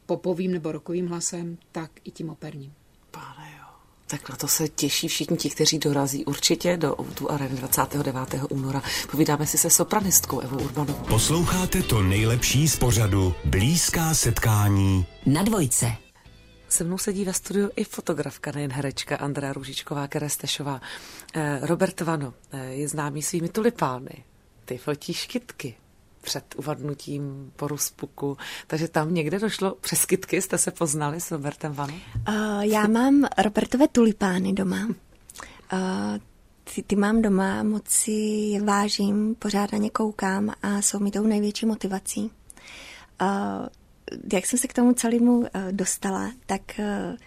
popovým 0.05 0.51
nebo 0.51 0.71
rokovým 0.71 1.07
hlasem, 1.07 1.57
tak 1.71 1.91
i 2.03 2.11
tím 2.11 2.29
operním. 2.29 2.73
Pane 3.11 3.53
jo. 3.57 3.65
Tak 4.07 4.29
na 4.29 4.35
to 4.35 4.47
se 4.47 4.67
těší 4.67 5.07
všichni 5.07 5.37
ti, 5.37 5.49
kteří 5.49 5.79
dorazí 5.79 6.25
určitě 6.25 6.77
do 6.77 6.99
Outu 6.99 7.31
Areny 7.31 7.55
29. 7.55 8.15
února. 8.49 8.81
Povídáme 9.11 9.47
si 9.47 9.57
se 9.57 9.69
sopranistkou 9.69 10.39
Evou 10.39 10.57
Urbanovou. 10.57 11.05
Posloucháte 11.07 11.83
to 11.83 12.01
nejlepší 12.01 12.67
z 12.67 12.75
pořadu 12.75 13.33
Blízká 13.45 14.13
setkání 14.13 15.05
na 15.25 15.43
dvojce. 15.43 16.06
Se 16.69 16.83
mnou 16.83 16.97
sedí 16.97 17.25
ve 17.25 17.33
studiu 17.33 17.69
i 17.75 17.83
fotografka, 17.83 18.51
nejen 18.51 18.71
herečka 18.71 19.15
Andrea 19.15 19.53
Růžičková, 19.53 20.07
Kerestešová. 20.07 20.81
Eh, 21.33 21.59
Robert 21.61 22.01
Vano 22.01 22.33
eh, 22.51 22.65
je 22.65 22.87
známý 22.87 23.23
svými 23.23 23.49
tulipány. 23.49 24.23
Ty 24.65 24.77
fotíš 24.77 25.25
kytky. 25.25 25.75
před 26.21 26.55
uvadnutím 26.57 27.51
po 27.55 27.67
rozpuku. 27.67 28.37
Takže 28.67 28.87
tam 28.87 29.13
někde 29.13 29.39
došlo 29.39 29.75
přes 29.81 30.05
kytky, 30.05 30.41
jste 30.41 30.57
se 30.57 30.71
poznali 30.71 31.21
s 31.21 31.31
Robertem 31.31 31.73
Vanu? 31.73 31.93
Uh, 31.93 32.61
já 32.61 32.87
mám 32.87 33.27
Robertové 33.43 33.87
tulipány 33.87 34.53
doma. 34.53 34.85
Uh, 34.85 36.17
ty, 36.73 36.83
ty 36.83 36.95
mám 36.95 37.21
doma, 37.21 37.63
moc 37.63 37.87
si 37.87 38.11
je 38.11 38.61
vážím, 38.61 39.35
pořád 39.35 39.71
na 39.71 39.77
ně 39.77 39.89
koukám 39.89 40.53
a 40.63 40.81
jsou 40.81 40.99
mi 40.99 41.11
tou 41.11 41.23
největší 41.27 41.65
motivací. 41.65 42.31
Uh, 43.21 43.67
jak 44.33 44.45
jsem 44.45 44.59
se 44.59 44.67
k 44.67 44.73
tomu 44.73 44.93
celému 44.93 45.37
uh, 45.37 45.45
dostala, 45.71 46.31
tak 46.45 46.61
uh, 46.79 47.17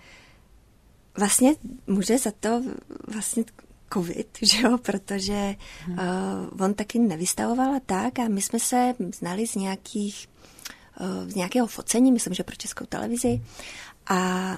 vlastně 1.18 1.52
může 1.86 2.18
za 2.18 2.30
to 2.40 2.62
vlastně 3.06 3.44
covid, 3.94 4.38
že 4.42 4.62
jo, 4.62 4.78
protože 4.78 5.54
hmm. 5.84 5.98
uh, 5.98 6.64
on 6.64 6.74
taky 6.74 6.98
nevystavoval 6.98 7.80
tak 7.86 8.18
a 8.18 8.28
my 8.28 8.42
jsme 8.42 8.58
se 8.58 8.94
znali 9.14 9.46
z 9.46 9.54
nějakých 9.54 10.28
uh, 11.00 11.28
z 11.30 11.34
nějakého 11.34 11.66
focení, 11.66 12.12
myslím, 12.12 12.34
že 12.34 12.44
pro 12.44 12.56
českou 12.56 12.86
televizi 12.86 13.42
a 14.06 14.50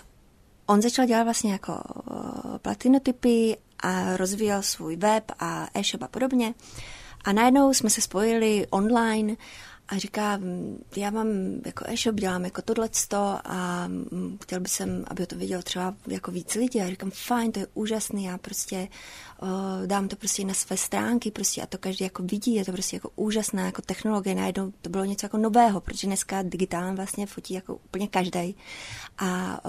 on 0.66 0.82
začal 0.82 1.06
dělat 1.06 1.24
vlastně 1.24 1.52
jako 1.52 1.72
uh, 1.72 2.58
platinotypy 2.58 3.56
a 3.78 4.16
rozvíjel 4.16 4.62
svůj 4.62 4.96
web 4.96 5.24
a 5.38 5.68
e-shop 5.74 6.02
a 6.02 6.08
podobně. 6.08 6.54
A 7.24 7.32
najednou 7.32 7.74
jsme 7.74 7.90
se 7.90 8.00
spojili 8.00 8.66
online 8.70 9.36
a 9.88 9.98
říká, 9.98 10.40
já 10.96 11.10
mám 11.10 11.28
jako 11.66 11.84
e-shop, 11.88 12.16
dělám 12.16 12.44
jako 12.44 12.62
tohleto 12.62 13.38
a 13.44 13.88
chtěl 14.42 14.60
bych 14.60 14.72
jsem, 14.72 15.04
aby 15.08 15.26
to 15.26 15.36
viděl 15.36 15.62
třeba 15.62 15.94
jako 16.06 16.30
víc 16.30 16.54
lidí. 16.54 16.80
A 16.80 16.88
říkám, 16.88 17.10
fajn, 17.10 17.52
to 17.52 17.60
je 17.60 17.66
úžasný, 17.74 18.24
já 18.24 18.38
prostě 18.38 18.88
uh, 19.42 19.86
dám 19.86 20.08
to 20.08 20.16
prostě 20.16 20.44
na 20.44 20.54
své 20.54 20.76
stránky 20.76 21.30
prostě 21.30 21.62
a 21.62 21.66
to 21.66 21.78
každý 21.78 22.04
jako 22.04 22.22
vidí, 22.22 22.54
je 22.54 22.64
to 22.64 22.72
prostě 22.72 22.96
jako 22.96 23.10
úžasná 23.16 23.66
jako 23.66 23.82
technologie, 23.82 24.34
najednou 24.34 24.72
to 24.82 24.90
bylo 24.90 25.04
něco 25.04 25.26
jako 25.26 25.38
nového, 25.38 25.80
protože 25.80 26.06
dneska 26.06 26.42
digitálně 26.42 26.96
vlastně 26.96 27.26
fotí 27.26 27.54
jako 27.54 27.74
úplně 27.74 28.08
každý. 28.08 28.56
A 29.18 29.60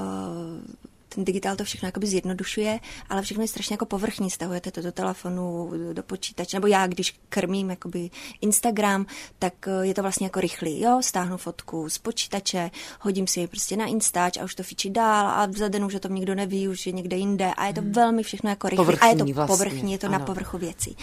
ten 1.15 1.25
digitál 1.25 1.55
to 1.55 1.63
všechno 1.63 1.87
jakoby 1.87 2.07
zjednodušuje, 2.07 2.79
ale 3.09 3.21
všechno 3.21 3.43
je 3.43 3.47
strašně 3.47 3.73
jako 3.73 3.85
povrchní, 3.85 4.29
stahujete 4.29 4.71
to 4.71 4.81
do 4.81 4.91
telefonu, 4.91 5.71
do 5.93 6.03
počítače, 6.03 6.57
nebo 6.57 6.67
já, 6.67 6.87
když 6.87 7.15
krmím 7.29 7.69
jakoby 7.69 8.09
Instagram, 8.41 9.05
tak 9.39 9.53
eh, 9.67 9.85
je 9.85 9.93
to 9.93 10.01
vlastně 10.01 10.25
jako 10.25 10.39
rychlý, 10.39 10.81
jo, 10.81 11.01
stáhnu 11.01 11.37
fotku 11.37 11.89
z 11.89 11.97
počítače, 11.97 12.71
hodím 12.99 13.27
si 13.27 13.39
ji 13.39 13.47
prostě 13.47 13.77
na 13.77 13.85
Instač 13.85 14.37
a 14.37 14.43
už 14.43 14.55
to 14.55 14.63
fičí 14.63 14.89
dál 14.89 15.27
a 15.27 15.47
za 15.51 15.67
den 15.67 15.85
už 15.85 15.95
to 15.99 16.07
nikdo 16.07 16.35
neví, 16.35 16.67
už 16.67 16.87
je 16.87 16.91
někde 16.91 17.17
jinde 17.17 17.53
a 17.57 17.65
je 17.65 17.73
to 17.73 17.81
hmm. 17.81 17.91
velmi 17.91 18.23
všechno 18.23 18.49
jako 18.49 18.69
rychlé 18.69 18.97
a 19.01 19.07
je 19.07 19.15
to 19.15 19.25
vlastně. 19.25 19.57
povrchní, 19.57 19.91
je 19.91 19.97
to 19.97 20.07
ano. 20.07 20.19
na 20.19 20.25
povrchu 20.25 20.57
věcí. 20.57 20.97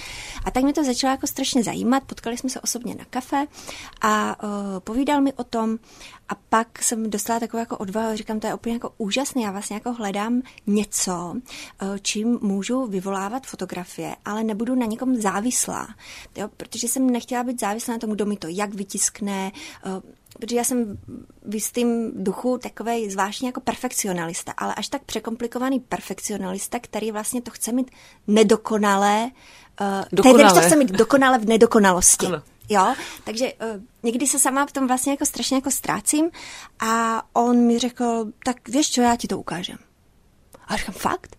A 0.45 0.51
tak 0.51 0.65
mě 0.65 0.73
to 0.73 0.85
začalo 0.85 1.11
jako 1.11 1.27
strašně 1.27 1.63
zajímat, 1.63 2.03
potkali 2.05 2.37
jsme 2.37 2.51
se 2.51 2.61
osobně 2.61 2.95
na 2.95 3.05
kafe 3.11 3.47
a 4.01 4.45
uh, 4.45 4.51
povídal 4.81 5.21
mi 5.21 5.33
o 5.33 5.45
tom 5.45 5.79
a 6.31 6.35
pak 6.49 6.83
jsem 6.83 7.11
dostala 7.11 7.41
takovou 7.41 7.61
jako 7.61 7.77
odvahu, 7.77 8.17
říkám, 8.17 8.41
to 8.41 8.47
je 8.47 8.55
úplně 8.55 8.75
jako 8.75 8.93
úžasné, 8.99 9.43
já 9.43 9.51
vlastně 9.51 9.77
jako 9.77 9.93
hledám 9.93 10.43
něco, 10.67 11.35
eh, 11.83 11.87
čím 12.03 12.39
můžu 12.43 12.87
vyvolávat 12.87 13.47
fotografie, 13.47 14.17
ale 14.25 14.45
nebudu 14.45 14.75
na 14.75 14.87
někom 14.87 15.17
závislá, 15.17 15.89
jo? 16.37 16.49
protože 16.57 16.89
jsem 16.89 17.11
nechtěla 17.11 17.45
být 17.45 17.61
závislá 17.61 17.95
na 17.95 17.99
tom, 17.99 18.11
kdo 18.11 18.27
mi 18.27 18.37
to 18.37 18.49
jak 18.49 18.75
vytiskne, 18.75 19.53
eh, 19.85 20.21
protože 20.39 20.57
já 20.57 20.65
jsem 20.65 20.99
v 21.43 21.55
jistým 21.55 22.13
duchu 22.25 22.59
takový 22.59 23.11
zvláštní 23.11 23.47
jako 23.47 23.61
perfekcionalista, 23.61 24.53
ale 24.57 24.75
až 24.75 24.89
tak 24.89 25.05
překomplikovaný 25.05 25.81
perfekcionalista, 25.81 26.79
který 26.79 27.13
vlastně 27.13 27.43
to 27.43 27.51
chce 27.51 27.73
mít 27.73 27.91
nedokonalé, 28.27 29.31
dokonale. 30.13 30.61
to 30.61 30.67
chce 30.67 30.77
mít 30.77 30.91
dokonale 30.91 31.39
v 31.39 31.45
nedokonalosti. 31.45 32.27
Ano. 32.27 32.43
Jo, 32.73 32.95
takže 33.25 33.53
uh, 33.53 33.83
někdy 34.03 34.27
se 34.27 34.39
sama 34.39 34.67
v 34.67 34.73
tom 34.73 34.87
vlastně 34.87 35.13
jako 35.13 35.27
strašně 35.27 35.57
jako 35.57 35.71
ztrácím 35.71 36.31
a 36.81 37.23
on 37.33 37.57
mi 37.67 37.79
řekl, 37.79 38.33
tak 38.45 38.69
víš 38.69 38.91
co, 38.91 39.01
já 39.01 39.17
ti 39.17 39.29
to 39.29 39.39
ukážem. 39.39 39.79
A 40.67 40.77
říkám, 40.77 40.95
fakt? 40.95 41.37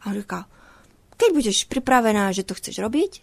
A 0.00 0.06
on 0.06 0.14
říká, 0.14 0.46
keď 1.16 1.32
budeš 1.34 1.64
připravená, 1.64 2.32
že 2.32 2.42
to 2.42 2.54
chceš 2.54 2.78
robit, 2.78 3.22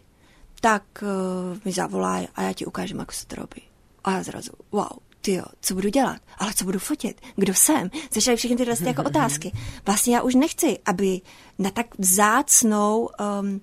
tak 0.62 0.83
uh, 1.01 1.60
mi 1.65 1.72
zavolaj 1.72 2.27
a 2.36 2.41
já 2.41 2.53
ti 2.53 2.65
ukážem, 2.65 3.00
jak 3.00 3.13
se 3.13 3.27
to 3.27 3.36
robí. 3.36 3.62
A 4.03 4.12
já 4.12 4.24
zrazu, 4.24 4.51
wow, 4.72 4.98
ty 5.22 5.33
jo, 5.33 5.43
co 5.62 5.74
budu 5.74 5.89
dělat? 5.89 6.22
Ale 6.38 6.53
co 6.53 6.65
budu 6.65 6.79
fotit? 6.79 7.22
Kdo 7.36 7.53
jsem? 7.53 7.89
Začaly 8.12 8.38
všechny 8.38 8.57
tyhle 8.57 8.75
jako 8.86 9.03
otázky. 9.03 9.51
Vlastně 9.86 10.15
já 10.15 10.22
už 10.22 10.36
nechci, 10.36 10.79
aby 10.86 11.22
na 11.60 11.72
tak 11.72 11.86
vzácnou 12.00 13.10
um, 13.41 13.62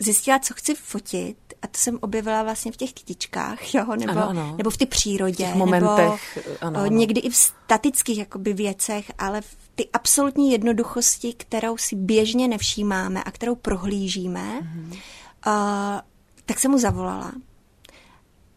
zjistila, 0.01 0.39
co 0.39 0.55
chci 0.55 0.75
fotit, 0.75 1.37
a 1.63 1.67
to 1.67 1.79
jsem 1.79 1.99
objevila 2.01 2.43
vlastně 2.43 2.73
v 2.73 2.77
těch 2.77 2.93
kytičkách, 2.93 3.75
jo, 3.75 3.97
nebo, 3.97 4.13
ano, 4.13 4.29
ano. 4.29 4.55
nebo 4.57 4.71
v 4.71 4.77
té 4.77 4.87
přírodě, 4.87 5.47
v 5.47 5.55
momentech, 5.55 6.37
nebo 6.37 6.59
ano, 6.61 6.81
ano. 6.81 6.87
někdy 6.87 7.21
i 7.21 7.31
v 7.31 7.37
statických 7.37 8.19
jakoby 8.19 8.53
věcech, 8.53 9.13
ale 9.19 9.41
v 9.41 9.57
ty 9.75 9.89
absolutní 9.93 10.53
jednoduchosti, 10.53 11.33
kterou 11.33 11.77
si 11.77 11.97
běžně 11.97 12.49
nevšímáme 12.49 13.25
a 13.25 13.31
kterou 13.31 13.55
prohlížíme, 13.55 14.61
mm-hmm. 14.61 14.93
uh, 14.93 16.01
tak 16.47 16.61
jsem 16.61 16.71
mu 16.71 16.79
zavolala 16.79 17.33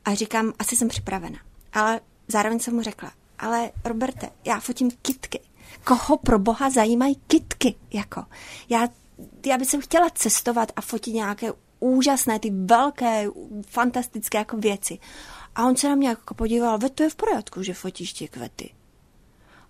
a 0.05 0.13
říkám, 0.13 0.53
asi 0.59 0.75
jsem 0.75 0.87
připravena. 0.87 1.39
Ale 1.73 1.99
zároveň 2.27 2.59
jsem 2.59 2.75
mu 2.75 2.81
řekla, 2.81 3.11
ale 3.39 3.71
Roberte, 3.85 4.29
já 4.45 4.59
fotím 4.59 4.91
kitky 5.01 5.39
koho 5.83 6.17
pro 6.17 6.39
boha 6.39 6.69
zajímají 6.69 7.15
kitky, 7.27 7.75
jako. 7.93 8.23
Já, 8.69 8.87
já 9.45 9.57
bych 9.57 9.75
chtěla 9.79 10.09
cestovat 10.09 10.71
a 10.75 10.81
fotit 10.81 11.13
nějaké 11.13 11.51
úžasné, 11.79 12.39
ty 12.39 12.51
velké, 12.51 13.27
fantastické 13.67 14.37
jako 14.37 14.57
věci. 14.57 14.99
A 15.55 15.65
on 15.65 15.75
se 15.75 15.89
na 15.89 15.95
mě 15.95 16.07
jako 16.07 16.33
podíval, 16.33 16.77
ve 16.77 16.89
to 16.89 17.03
je 17.03 17.09
v 17.09 17.15
pořádku, 17.15 17.63
že 17.63 17.73
fotíš 17.73 18.13
ty 18.13 18.27
kvety. 18.27 18.73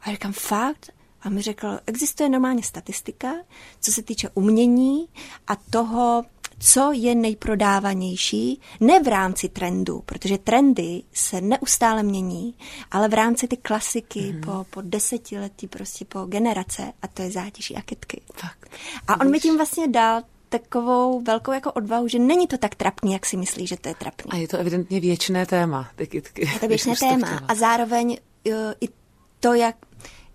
A 0.02 0.12
říkám, 0.12 0.34
fakt? 0.34 0.90
A 1.22 1.30
mi 1.30 1.42
řekl, 1.42 1.80
existuje 1.86 2.30
normálně 2.30 2.64
statistika, 2.64 3.34
co 3.80 3.92
se 3.92 4.04
týče 4.04 4.30
umění 4.34 5.08
a 5.48 5.56
toho, 5.56 6.24
co 6.60 6.92
je 6.92 7.16
nejprodávanější, 7.16 8.62
ne 8.80 9.04
v 9.04 9.08
rámci 9.08 9.50
trendu, 9.50 10.04
protože 10.06 10.38
trendy 10.38 11.04
se 11.14 11.42
neustále 11.42 12.04
mění, 12.04 12.56
ale 12.92 13.08
v 13.08 13.14
rámci 13.14 13.48
ty 13.48 13.58
klasiky 13.58 14.34
mm. 14.34 14.42
po, 14.42 14.66
po 14.70 14.82
desetiletí, 14.82 15.68
prostě 15.68 16.06
po 16.06 16.26
generace, 16.26 16.94
a 17.02 17.08
to 17.08 17.22
je 17.22 17.32
zátěží 17.32 17.76
a 17.76 17.82
kytky. 17.82 18.22
Fakt. 18.34 18.70
A 19.08 19.22
on 19.22 19.32
mi 19.32 19.40
tím 19.40 19.58
vlastně 19.58 19.88
dal 19.88 20.22
takovou 20.50 21.22
velkou 21.22 21.52
jako 21.52 21.72
odvahu, 21.72 22.08
že 22.08 22.20
není 22.20 22.48
to 22.48 22.58
tak 22.58 22.76
trapný, 22.76 23.14
jak 23.14 23.26
si 23.26 23.38
myslí, 23.38 23.68
že 23.68 23.78
to 23.78 23.90
je 23.90 23.96
trapný. 23.96 24.32
A 24.32 24.36
je 24.36 24.48
to 24.48 24.58
evidentně 24.58 25.00
věčné 25.00 25.46
téma, 25.46 25.90
ty 25.96 26.08
kytky. 26.08 26.50
Je 26.54 26.60
to 26.60 26.68
věčné 26.68 26.94
téma. 27.00 27.42
A 27.48 27.56
zároveň 27.56 28.18
uh, 28.48 28.54
i 28.82 28.90
to, 29.40 29.54
jak, 29.54 29.76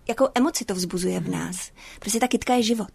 jakou 0.07 0.27
emoci 0.35 0.65
to 0.65 0.75
vzbuzuje 0.75 1.19
mm. 1.19 1.25
v 1.25 1.29
mhm. 1.29 1.39
nás. 1.39 1.71
Prostě 1.99 2.19
ta 2.19 2.27
kytka 2.27 2.53
je 2.53 2.63
život. 2.63 2.91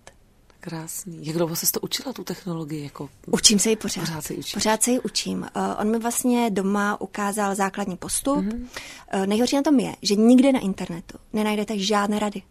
Krásný. 0.64 1.26
Jak 1.26 1.36
dlouho 1.36 1.56
jsi 1.56 1.72
to 1.72 1.80
učila, 1.80 2.12
tu 2.12 2.24
technologii? 2.24 2.84
Jako... 2.84 3.08
Učím 3.26 3.58
se 3.58 3.70
ji 3.70 3.76
pořád. 3.76 4.00
Pořád 4.00 4.24
se 4.24 4.32
ji 4.32 4.38
učím. 4.38 4.56
Pořád 4.56 4.82
se 4.82 4.90
ji 4.90 5.00
učím. 5.00 5.38
Uh, 5.38 5.46
on 5.80 5.90
mi 5.90 5.98
vlastně 5.98 6.50
doma 6.50 7.00
ukázal 7.00 7.54
základní 7.54 7.96
postup. 7.96 8.36
Mm-hmm. 8.36 8.66
Uh, 9.14 9.26
nejhorší 9.26 9.56
na 9.56 9.62
tom 9.62 9.80
je, 9.80 9.96
že 10.02 10.14
nikde 10.14 10.52
na 10.52 10.60
internetu 10.60 11.18
nenajdete 11.32 11.78
žádné 11.78 12.18
rady. 12.18 12.42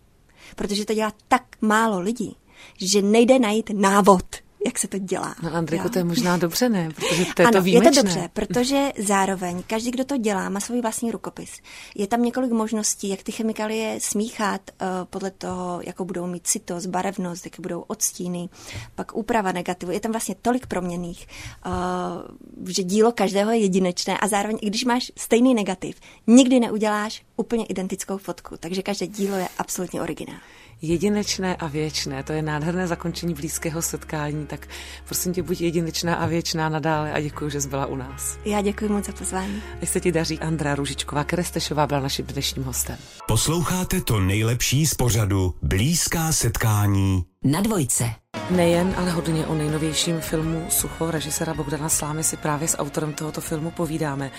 Protože 0.56 0.86
to 0.86 0.94
dělá 0.94 1.14
tak 1.28 1.44
málo 1.62 2.00
lidí, 2.00 2.36
že 2.78 3.02
nejde 3.02 3.40
najít 3.40 3.70
návod 3.74 4.36
jak 4.66 4.80
se 4.80 4.88
to 4.88 4.98
dělá. 4.98 5.36
No 5.44 5.54
Andriku, 5.54 5.90
to 5.90 5.98
je 5.98 6.04
možná 6.04 6.38
dobře, 6.38 6.70
ne? 6.70 6.90
Protože 6.96 7.26
to 7.36 7.42
je 7.42 7.48
ano, 7.48 7.58
to 7.58 7.64
výjimečné. 7.64 7.90
je 7.90 7.96
to 7.96 8.02
dobře, 8.02 8.30
protože 8.34 8.92
zároveň 9.00 9.64
každý, 9.68 9.92
kdo 9.92 10.06
to 10.06 10.18
dělá, 10.18 10.50
má 10.50 10.60
svůj 10.60 10.82
vlastní 10.82 11.12
rukopis. 11.12 11.52
Je 11.96 12.08
tam 12.08 12.24
několik 12.24 12.52
možností, 12.52 13.10
jak 13.10 13.24
ty 13.24 13.32
chemikálie 13.32 14.00
smíchat 14.02 14.62
uh, 14.72 14.88
podle 15.10 15.32
toho, 15.32 15.82
jakou 15.84 16.06
budou 16.06 16.28
mít 16.28 16.48
citost, 16.48 16.86
barevnost, 16.86 17.46
jaké 17.46 17.62
budou 17.62 17.82
odstíny, 17.82 18.50
pak 18.96 19.16
úprava 19.16 19.52
negativu. 19.52 19.92
Je 19.92 20.00
tam 20.00 20.12
vlastně 20.12 20.36
tolik 20.42 20.68
proměných, 20.68 21.28
uh, 21.66 22.68
že 22.70 22.84
dílo 22.84 23.12
každého 23.12 23.52
je 23.52 23.58
jedinečné 23.58 24.18
a 24.18 24.28
zároveň, 24.28 24.58
i 24.62 24.68
když 24.68 24.86
máš 24.86 25.12
stejný 25.18 25.54
negativ, 25.54 25.96
nikdy 26.28 26.60
neuděláš 26.60 27.24
úplně 27.36 27.66
identickou 27.66 28.18
fotku, 28.18 28.56
takže 28.60 28.82
každé 28.82 29.08
dílo 29.08 29.38
je 29.38 29.48
absolutně 29.58 30.02
originální 30.02 30.63
jedinečné 30.84 31.56
a 31.56 31.68
věčné. 31.68 32.24
To 32.24 32.34
je 32.34 32.42
nádherné 32.42 32.88
zakončení 32.88 33.34
blízkého 33.34 33.82
setkání, 33.82 34.46
tak 34.46 34.68
prosím 35.06 35.34
tě, 35.34 35.44
buď 35.44 35.62
jedinečná 35.62 36.16
a 36.16 36.26
věčná 36.26 36.70
nadále 36.70 37.14
a 37.14 37.22
děkuji, 37.22 37.50
že 37.50 37.62
jsi 37.62 37.70
byla 37.70 37.86
u 37.86 37.96
nás. 37.96 38.38
Já 38.46 38.62
děkuji 38.62 38.90
moc 38.90 39.06
za 39.06 39.14
pozvání. 39.14 39.62
Ať 39.82 39.90
se 39.90 40.00
ti 40.00 40.12
daří. 40.12 40.40
Andra 40.40 40.76
Ružičková 40.76 41.24
Kerestešová 41.24 41.88
byla 41.88 42.00
naším 42.00 42.26
dnešním 42.26 42.64
hostem. 42.64 42.98
Posloucháte 43.28 44.02
to 44.02 44.20
nejlepší 44.20 44.86
z 44.86 44.94
pořadu 44.94 45.54
Blízká 45.62 46.32
setkání 46.32 47.24
na 47.44 47.62
dvojce. 47.62 48.06
Nejen, 48.50 48.94
ale 48.98 49.12
hodně 49.12 49.48
o 49.48 49.56
nejnovějším 49.56 50.22
filmu 50.22 50.66
Sucho 50.70 51.12
režisera 51.12 51.54
Bogdana 51.54 51.90
Slámy 51.90 52.24
si 52.24 52.38
právě 52.38 52.68
s 52.68 52.78
autorem 52.78 53.14
tohoto 53.14 53.42
filmu 53.42 53.72
povídáme. 53.72 54.32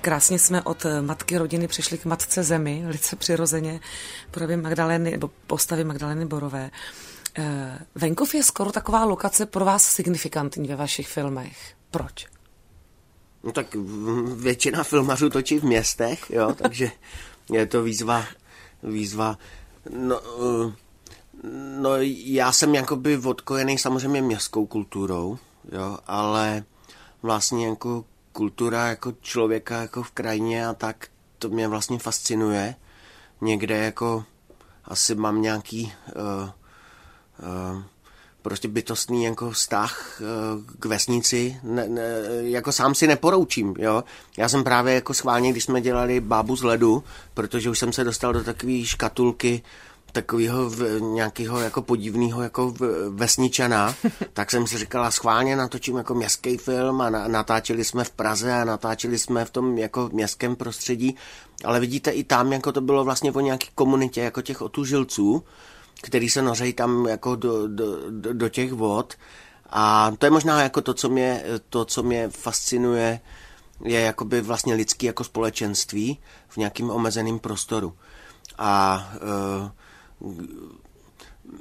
Krásně 0.00 0.38
jsme 0.38 0.62
od 0.62 0.86
matky 1.00 1.38
rodiny 1.38 1.68
přešli 1.68 1.98
k 1.98 2.04
matce 2.04 2.42
zemi, 2.42 2.82
velice 2.84 3.16
přirozeně, 3.16 3.80
podobě 4.30 4.56
Magdaleny, 4.56 5.10
nebo 5.10 5.30
postavy 5.46 5.84
Magdaleny 5.84 6.26
Borové. 6.26 6.70
Eh, 7.38 7.78
venkov 7.94 8.34
je 8.34 8.42
skoro 8.42 8.72
taková 8.72 9.04
lokace 9.04 9.46
pro 9.46 9.64
vás 9.64 9.84
signifikantní 9.84 10.68
ve 10.68 10.76
vašich 10.76 11.08
filmech. 11.08 11.74
Proč? 11.90 12.26
No 13.44 13.52
tak 13.52 13.74
většina 14.36 14.84
filmařů 14.84 15.30
točí 15.30 15.58
v 15.58 15.64
městech, 15.64 16.30
jo, 16.30 16.54
takže 16.54 16.90
je 17.52 17.66
to 17.66 17.82
výzva, 17.82 18.24
výzva, 18.82 19.38
no, 19.90 20.20
uh, 20.20 20.72
No 21.78 21.90
já 22.24 22.52
jsem 22.52 22.74
jakoby 22.74 23.16
odkojený 23.16 23.78
samozřejmě 23.78 24.22
městskou 24.22 24.66
kulturou, 24.66 25.38
jo, 25.72 25.98
ale 26.06 26.64
vlastně 27.22 27.66
jako 27.66 28.04
kultura 28.32 28.88
jako 28.88 29.12
člověka 29.20 29.80
jako 29.80 30.02
v 30.02 30.10
krajině 30.10 30.66
a 30.66 30.74
tak, 30.74 31.06
to 31.38 31.48
mě 31.48 31.68
vlastně 31.68 31.98
fascinuje. 31.98 32.74
Někde 33.40 33.76
jako 33.76 34.24
asi 34.84 35.14
mám 35.14 35.42
nějaký 35.42 35.92
uh, 36.16 36.50
uh, 37.72 37.82
prostě 38.42 38.68
bytostný 38.68 39.24
jako 39.24 39.50
vztah 39.50 40.20
uh, 40.20 40.62
k 40.78 40.84
vesnici, 40.84 41.60
ne, 41.62 41.88
ne, 41.88 42.02
jako 42.40 42.72
sám 42.72 42.94
si 42.94 43.06
neporoučím, 43.06 43.74
jo. 43.78 44.04
Já 44.38 44.48
jsem 44.48 44.64
právě 44.64 44.94
jako 44.94 45.14
schválně, 45.14 45.50
když 45.50 45.64
jsme 45.64 45.80
dělali 45.80 46.20
bábu 46.20 46.56
z 46.56 46.62
ledu, 46.62 47.04
protože 47.34 47.70
už 47.70 47.78
jsem 47.78 47.92
se 47.92 48.04
dostal 48.04 48.32
do 48.32 48.44
takové 48.44 48.84
škatulky, 48.84 49.62
takového 50.12 50.70
nějakého 50.98 51.60
jako 51.60 51.82
podivného 51.82 52.42
jako 52.42 52.74
vesničana, 53.08 53.94
tak 54.32 54.50
jsem 54.50 54.66
si 54.66 54.78
říkala, 54.78 55.10
schválně 55.10 55.56
natočím 55.56 55.96
jako 55.96 56.14
městský 56.14 56.56
film 56.56 57.00
a 57.00 57.10
natáčeli 57.10 57.84
jsme 57.84 58.04
v 58.04 58.10
Praze 58.10 58.52
a 58.52 58.64
natáčeli 58.64 59.18
jsme 59.18 59.44
v 59.44 59.50
tom 59.50 59.78
jako 59.78 60.10
městském 60.12 60.56
prostředí, 60.56 61.16
ale 61.64 61.80
vidíte 61.80 62.10
i 62.10 62.24
tam, 62.24 62.52
jako 62.52 62.72
to 62.72 62.80
bylo 62.80 63.04
vlastně 63.04 63.32
o 63.32 63.40
nějaké 63.40 63.66
komunitě, 63.74 64.20
jako 64.20 64.42
těch 64.42 64.62
otužilců, 64.62 65.44
který 66.02 66.30
se 66.30 66.42
nořejí 66.42 66.72
tam 66.72 67.06
jako 67.06 67.36
do, 67.36 67.68
do, 67.68 68.10
do, 68.10 68.32
do 68.32 68.48
těch 68.48 68.72
vod 68.72 69.14
a 69.72 70.12
to 70.18 70.26
je 70.26 70.30
možná 70.30 70.62
jako 70.62 70.80
to, 70.80 70.94
co 70.94 71.08
mě, 71.08 71.44
to, 71.68 71.84
co 71.84 72.02
mě 72.02 72.28
fascinuje, 72.28 73.20
je 73.84 74.00
jakoby 74.00 74.40
vlastně 74.40 74.74
lidský 74.74 75.06
jako 75.06 75.24
společenství 75.24 76.18
v 76.48 76.56
nějakým 76.56 76.90
omezeném 76.90 77.38
prostoru. 77.38 77.94
A 78.58 79.08
uh, 79.62 79.70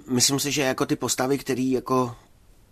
myslím 0.07 0.39
si, 0.39 0.51
že 0.51 0.61
jako 0.61 0.85
ty 0.85 0.95
postavy, 0.95 1.37
které 1.37 1.61
jako 1.61 2.15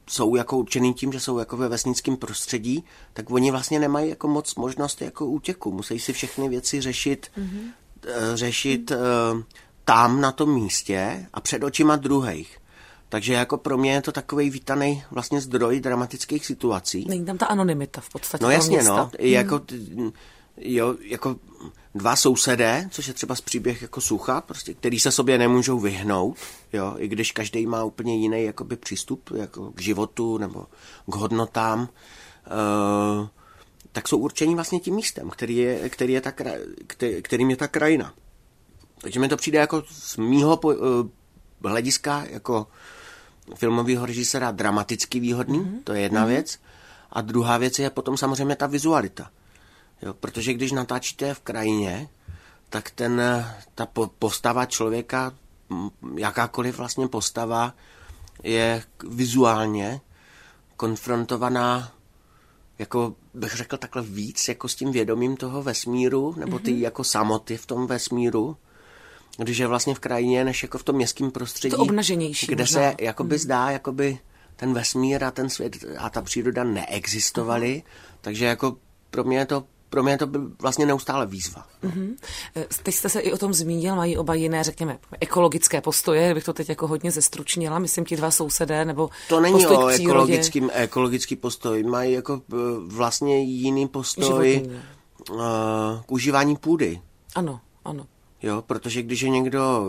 jsou 0.09 0.35
jako 0.35 0.57
určený 0.57 0.93
tím, 0.93 1.13
že 1.13 1.19
jsou 1.19 1.37
jako 1.37 1.57
ve 1.57 1.67
vesnickém 1.69 2.17
prostředí, 2.17 2.83
tak 3.13 3.31
oni 3.31 3.51
vlastně 3.51 3.79
nemají 3.79 4.09
jako 4.09 4.27
moc 4.27 4.55
možnost 4.55 5.01
jako 5.01 5.25
útěku. 5.25 5.71
Musí 5.71 5.99
si 5.99 6.13
všechny 6.13 6.49
věci 6.49 6.81
řešit, 6.81 7.27
mm-hmm. 7.37 7.71
řešit 8.33 8.91
mm-hmm. 8.91 9.43
tam 9.85 10.21
na 10.21 10.31
tom 10.31 10.53
místě 10.53 11.25
a 11.33 11.41
před 11.41 11.63
očima 11.63 11.95
druhých. 11.95 12.57
Takže 13.09 13.33
jako 13.33 13.57
pro 13.57 13.77
mě 13.77 13.93
je 13.93 14.01
to 14.01 14.11
takový 14.11 14.49
vítaný 14.49 15.03
vlastně 15.11 15.41
zdroj 15.41 15.79
dramatických 15.79 16.45
situací. 16.45 17.05
Není 17.07 17.25
tam 17.25 17.37
ta 17.37 17.45
anonymita 17.45 18.01
v 18.01 18.09
podstatě. 18.09 18.43
No 18.43 18.51
jasně, 18.51 18.83
no. 18.83 19.11
Jako, 19.19 19.61
jo, 20.59 20.95
jako 21.01 21.35
dva 21.95 22.15
sousedé, 22.15 22.87
což 22.91 23.07
je 23.07 23.13
třeba 23.13 23.35
z 23.35 23.41
příběh 23.41 23.81
jako 23.81 24.01
sucha, 24.01 24.41
prostě, 24.41 24.73
který 24.73 24.99
se 24.99 25.11
sobě 25.11 25.37
nemůžou 25.37 25.79
vyhnout, 25.79 26.37
jo, 26.73 26.95
i 26.97 27.07
když 27.07 27.31
každý 27.31 27.65
má 27.65 27.83
úplně 27.83 28.17
jiný 28.17 28.43
jakoby, 28.43 28.75
přístup 28.75 29.29
jako 29.35 29.71
k 29.71 29.81
životu 29.81 30.37
nebo 30.37 30.65
k 31.05 31.15
hodnotám, 31.15 31.79
uh, 31.81 33.27
tak 33.91 34.07
jsou 34.07 34.17
určení 34.17 34.55
vlastně 34.55 34.79
tím 34.79 34.95
místem, 34.95 35.29
který 35.29 35.57
je, 35.57 35.89
který 35.89 36.13
je 36.13 36.21
ta, 36.21 36.31
který, 36.87 37.21
kterým 37.21 37.49
je 37.49 37.55
ta 37.55 37.67
krajina. 37.67 38.13
Takže 39.01 39.19
mi 39.19 39.27
to 39.27 39.37
přijde 39.37 39.59
jako 39.59 39.83
z 39.89 40.17
mýho 40.17 40.57
po, 40.57 40.67
uh, 40.67 40.75
hlediska 41.63 42.25
jako 42.29 42.67
filmového 43.55 44.05
režisera 44.05 44.51
dramaticky 44.51 45.19
výhodný, 45.19 45.59
mm-hmm. 45.59 45.83
to 45.83 45.93
je 45.93 46.01
jedna 46.01 46.23
mm-hmm. 46.23 46.27
věc. 46.29 46.59
A 47.11 47.21
druhá 47.21 47.57
věc 47.57 47.79
je 47.79 47.89
potom 47.89 48.17
samozřejmě 48.17 48.55
ta 48.55 48.67
vizualita. 48.67 49.31
Jo, 50.01 50.13
protože 50.13 50.53
když 50.53 50.71
natáčíte 50.71 51.33
v 51.33 51.39
krajině, 51.39 52.09
tak 52.69 52.91
ten, 52.91 53.21
ta 53.75 53.87
postava 54.19 54.65
člověka, 54.65 55.33
jakákoliv 56.17 56.77
vlastně 56.77 57.07
postava, 57.07 57.73
je 58.43 58.83
vizuálně 59.09 60.01
konfrontovaná 60.77 61.91
jako 62.79 63.15
bych 63.33 63.55
řekl 63.55 63.77
takhle 63.77 64.01
víc 64.01 64.47
jako 64.47 64.67
s 64.67 64.75
tím 64.75 64.91
vědomím 64.91 65.37
toho 65.37 65.63
vesmíru, 65.63 66.35
nebo 66.37 66.59
ty 66.59 66.71
mm-hmm. 66.71 66.81
jako 66.81 67.03
samoty 67.03 67.57
v 67.57 67.65
tom 67.65 67.87
vesmíru, 67.87 68.57
když 69.37 69.57
je 69.57 69.67
vlastně 69.67 69.95
v 69.95 69.99
krajině, 69.99 70.43
než 70.43 70.63
jako 70.63 70.77
v 70.77 70.83
tom 70.83 70.95
městském 70.95 71.31
prostředí. 71.31 71.75
To 71.75 71.81
obnaženější. 71.81 72.47
Kde 72.47 72.63
možná. 72.63 72.81
se 72.81 72.95
jakoby 72.99 73.35
mm. 73.35 73.39
zdá, 73.39 73.71
jakoby 73.71 74.19
ten 74.55 74.73
vesmír 74.73 75.23
a 75.23 75.31
ten 75.31 75.49
svět 75.49 75.77
a 75.97 76.09
ta 76.09 76.21
příroda 76.21 76.63
neexistovaly, 76.63 77.75
mm. 77.75 77.91
takže 78.21 78.45
jako 78.45 78.77
pro 79.09 79.23
mě 79.23 79.37
je 79.37 79.45
to 79.45 79.63
pro 79.89 80.03
mě 80.03 80.17
to 80.17 80.27
byl 80.27 80.51
vlastně 80.61 80.85
neustále 80.85 81.25
výzva. 81.25 81.65
Mm-hmm. 81.83 82.15
Teď 82.83 82.95
jste 82.95 83.09
se 83.09 83.19
i 83.19 83.33
o 83.33 83.37
tom 83.37 83.53
zmínil, 83.53 83.95
mají 83.95 84.17
oba 84.17 84.33
jiné, 84.33 84.63
řekněme, 84.63 84.99
ekologické 85.19 85.81
postoje, 85.81 86.33
bych 86.33 86.43
to 86.43 86.53
teď 86.53 86.69
jako 86.69 86.87
hodně 86.87 87.11
zestručnila, 87.11 87.79
myslím 87.79 88.05
ti 88.05 88.15
dva 88.15 88.31
sousedé, 88.31 88.85
nebo 88.85 89.09
To 89.29 89.39
není 89.39 89.67
o 89.67 89.87
ekologickým, 89.87 90.69
ekologický 90.73 91.35
postoj, 91.35 91.83
mají 91.83 92.13
jako 92.13 92.41
eh, 92.53 92.55
vlastně 92.87 93.43
jiný 93.43 93.87
postoj 93.87 94.53
Životní. 94.53 94.81
uh, 95.31 95.39
k 96.05 96.11
užívání 96.11 96.55
půdy. 96.55 97.01
Ano, 97.35 97.59
ano. 97.85 98.05
Jo, 98.41 98.63
protože 98.67 99.01
když 99.01 99.21
je 99.21 99.29
někdo 99.29 99.85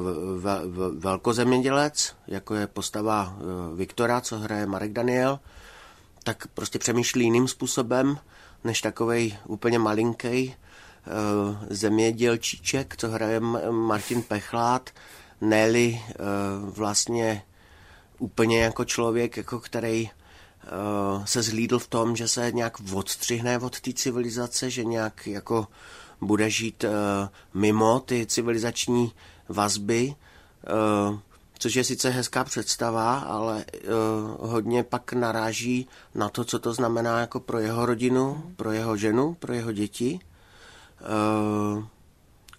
velkozemědělec, 0.99 2.15
jako 2.27 2.55
je 2.55 2.67
postava 2.67 3.37
Viktora, 3.75 4.21
co 4.21 4.39
hraje 4.39 4.67
Marek 4.67 4.93
Daniel, 4.93 5.41
tak 6.25 6.47
prostě 6.55 6.79
přemýšlí 6.79 7.25
jiným 7.25 7.49
způsobem, 7.49 8.19
než 8.65 8.81
takovej 8.81 9.37
úplně 9.47 9.79
malinký 9.79 10.49
uh, 10.49 11.57
zemědělčíček, 11.71 12.97
co 12.97 13.09
hraje 13.09 13.41
Martin 13.71 14.23
Pechlát, 14.23 14.91
Nelly 15.41 16.01
uh, 16.01 16.69
vlastně 16.71 17.43
úplně 18.19 18.63
jako 18.63 18.85
člověk, 18.85 19.37
jako 19.37 19.61
který 19.61 20.11
uh, 20.11 21.25
se 21.25 21.43
zhlídl 21.43 21.79
v 21.79 21.89
tom, 21.89 22.17
že 22.17 22.29
se 22.29 22.53
nějak 22.53 22.77
odstřihne 22.93 23.59
od 23.59 23.81
té 23.81 23.93
civilizace, 23.93 24.71
že 24.71 24.85
nějak 24.85 25.27
jako 25.27 25.67
bude 26.21 26.51
žít 26.51 26.85
mimo 27.55 28.01
ty 28.01 28.27
civilizační 28.27 29.13
vazby. 29.49 30.15
Což 31.63 31.75
je 31.75 31.85
sice 31.85 32.11
hezká 32.11 32.45
představa, 32.45 33.19
ale 33.19 33.65
uh, 33.65 34.51
hodně 34.51 34.83
pak 34.83 35.13
naráží 35.13 35.89
na 36.15 36.29
to, 36.29 36.45
co 36.45 36.59
to 36.59 36.75
znamená 36.75 37.21
jako 37.21 37.41
pro 37.41 37.59
jeho 37.59 37.87
rodinu, 37.87 38.43
pro 38.57 38.73
jeho 38.73 38.97
ženu, 38.97 39.35
pro 39.35 39.53
jeho 39.53 39.73
děti. 39.73 40.21
Uh, 41.01 41.85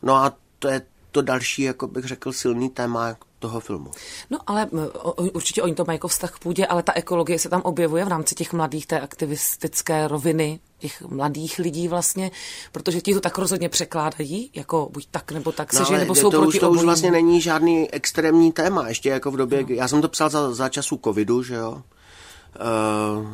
no 0.02 0.16
a 0.16 0.34
to 0.60 0.68
je 0.68 0.82
to 1.12 1.22
další, 1.22 1.62
jako 1.62 1.88
bych 1.88 2.06
řekl, 2.06 2.34
silný 2.34 2.70
téma 2.70 3.16
toho 3.40 3.60
filmu. 3.60 3.92
No 4.30 4.40
ale 4.48 4.70
určitě 5.16 5.62
oni 5.62 5.76
to 5.76 5.86
mají 5.86 5.96
jako 5.96 6.08
vztah 6.08 6.32
k 6.32 6.40
půdě, 6.40 6.66
ale 6.66 6.84
ta 6.84 6.94
ekologie 6.94 7.40
se 7.40 7.50
tam 7.50 7.62
objevuje 7.62 8.06
v 8.06 8.08
rámci 8.08 8.36
těch 8.36 8.54
mladých, 8.54 8.88
té 8.88 9.00
aktivistické 9.00 10.08
roviny, 10.08 10.60
těch 10.82 11.02
mladých 11.02 11.60
lidí 11.60 11.88
vlastně, 11.88 12.32
protože 12.72 13.02
ti 13.02 13.14
to 13.14 13.22
tak 13.22 13.38
rozhodně 13.38 13.70
překládají, 13.70 14.52
jako 14.54 14.90
buď 14.92 15.08
tak 15.12 15.32
nebo 15.32 15.52
tak 15.52 15.74
no, 15.74 15.86
se, 15.86 15.94
že 15.94 15.98
nebo 15.98 16.16
jsou 16.16 16.32
to 16.32 16.42
proti 16.42 16.58
už, 16.58 16.60
to 16.60 16.72
už 16.72 16.84
vlastně 16.84 17.12
není 17.12 17.42
žádný 17.42 17.92
extrémní 17.92 18.52
téma, 18.52 18.88
ještě 18.88 19.10
jako 19.10 19.32
v 19.32 19.38
době, 19.38 19.62
no. 19.62 19.68
já 19.70 19.88
jsem 19.88 20.02
to 20.02 20.10
psal 20.10 20.30
za, 20.30 20.54
za 20.54 20.70
času 20.70 21.00
covidu, 21.04 21.44
že 21.44 21.56
jo, 21.56 21.72
uh, 21.72 23.28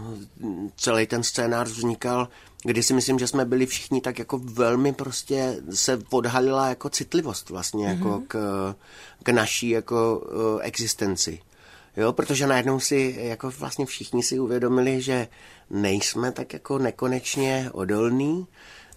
celý 0.76 1.08
ten 1.08 1.24
scénář 1.24 1.70
vznikal 1.70 2.28
kdy 2.64 2.84
si 2.84 2.94
myslím, 2.94 3.20
že 3.20 3.28
jsme 3.28 3.46
byli 3.46 3.66
všichni 3.66 4.02
tak 4.02 4.20
jako 4.20 4.38
velmi 4.44 4.94
prostě 4.94 5.62
se 5.70 6.00
odhalila 6.10 6.70
jako 6.70 6.90
citlivost 6.90 7.50
vlastně 7.50 7.88
mm-hmm. 7.88 7.98
jako 7.98 8.10
mhm. 8.10 8.26
k, 8.28 8.76
k 9.24 9.30
naší 9.30 9.70
jako 9.70 10.20
uh, 10.20 10.60
existenci. 10.62 11.40
Jo, 11.98 12.14
protože 12.14 12.48
najednou 12.48 12.80
si 12.80 13.16
jako 13.20 13.52
vlastně 13.52 13.86
všichni 13.86 14.24
si 14.24 14.40
uvědomili, 14.40 15.02
že 15.02 15.28
nejsme 15.70 16.32
tak 16.32 16.54
jako 16.54 16.78
nekonečně 16.78 17.70
odolní, 17.74 18.48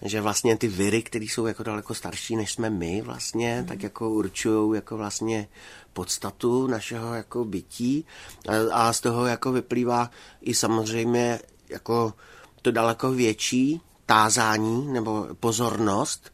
že 0.01 0.21
vlastně 0.21 0.57
ty 0.57 0.67
viry, 0.67 1.03
které 1.03 1.25
jsou 1.25 1.45
jako 1.45 1.63
daleko 1.63 1.93
starší 1.93 2.35
než 2.35 2.51
jsme 2.51 2.69
my 2.69 3.01
vlastně, 3.01 3.57
mm. 3.61 3.67
tak 3.67 3.83
jako 3.83 4.09
určují 4.09 4.75
jako 4.75 4.97
vlastně 4.97 5.47
podstatu 5.93 6.67
našeho 6.67 7.13
jako 7.13 7.45
bytí 7.45 8.05
a, 8.47 8.53
a 8.73 8.93
z 8.93 9.01
toho 9.01 9.25
jako 9.25 9.51
vyplývá 9.51 10.09
i 10.41 10.53
samozřejmě 10.53 11.39
jako 11.69 12.13
to 12.61 12.71
daleko 12.71 13.11
větší 13.11 13.81
tázání 14.05 14.93
nebo 14.93 15.27
pozornost, 15.39 16.33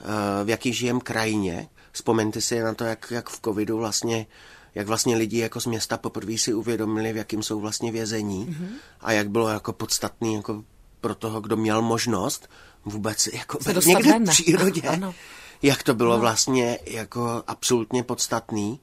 eh, 0.00 0.44
v 0.44 0.48
jaký 0.48 0.72
žijem 0.72 1.00
krajině. 1.00 1.68
Vzpomeňte 1.92 2.40
si 2.40 2.60
na 2.60 2.74
to, 2.74 2.84
jak, 2.84 3.10
jak 3.10 3.28
v 3.28 3.40
covidu 3.40 3.78
vlastně 3.78 4.26
jak 4.74 4.86
vlastně 4.86 5.16
lidi 5.16 5.38
jako 5.38 5.60
z 5.60 5.66
města 5.66 5.98
poprvé 5.98 6.38
si 6.38 6.54
uvědomili, 6.54 7.12
v 7.12 7.16
jakým 7.16 7.42
jsou 7.42 7.60
vlastně 7.60 7.92
vězení 7.92 8.46
mm-hmm. 8.46 8.68
a 9.00 9.12
jak 9.12 9.30
bylo 9.30 9.48
jako 9.48 9.72
podstatný 9.72 10.34
jako 10.34 10.64
pro 11.00 11.14
toho, 11.14 11.40
kdo 11.40 11.56
měl 11.56 11.82
možnost 11.82 12.48
vůbec 12.84 13.28
jako 13.32 13.58
někde 13.86 14.18
v 14.18 14.28
přírodě, 14.28 14.82
ano. 14.88 15.14
jak 15.62 15.82
to 15.82 15.94
bylo 15.94 16.12
ano. 16.12 16.20
vlastně 16.20 16.78
jako 16.86 17.42
absolutně 17.46 18.02
podstatný. 18.02 18.80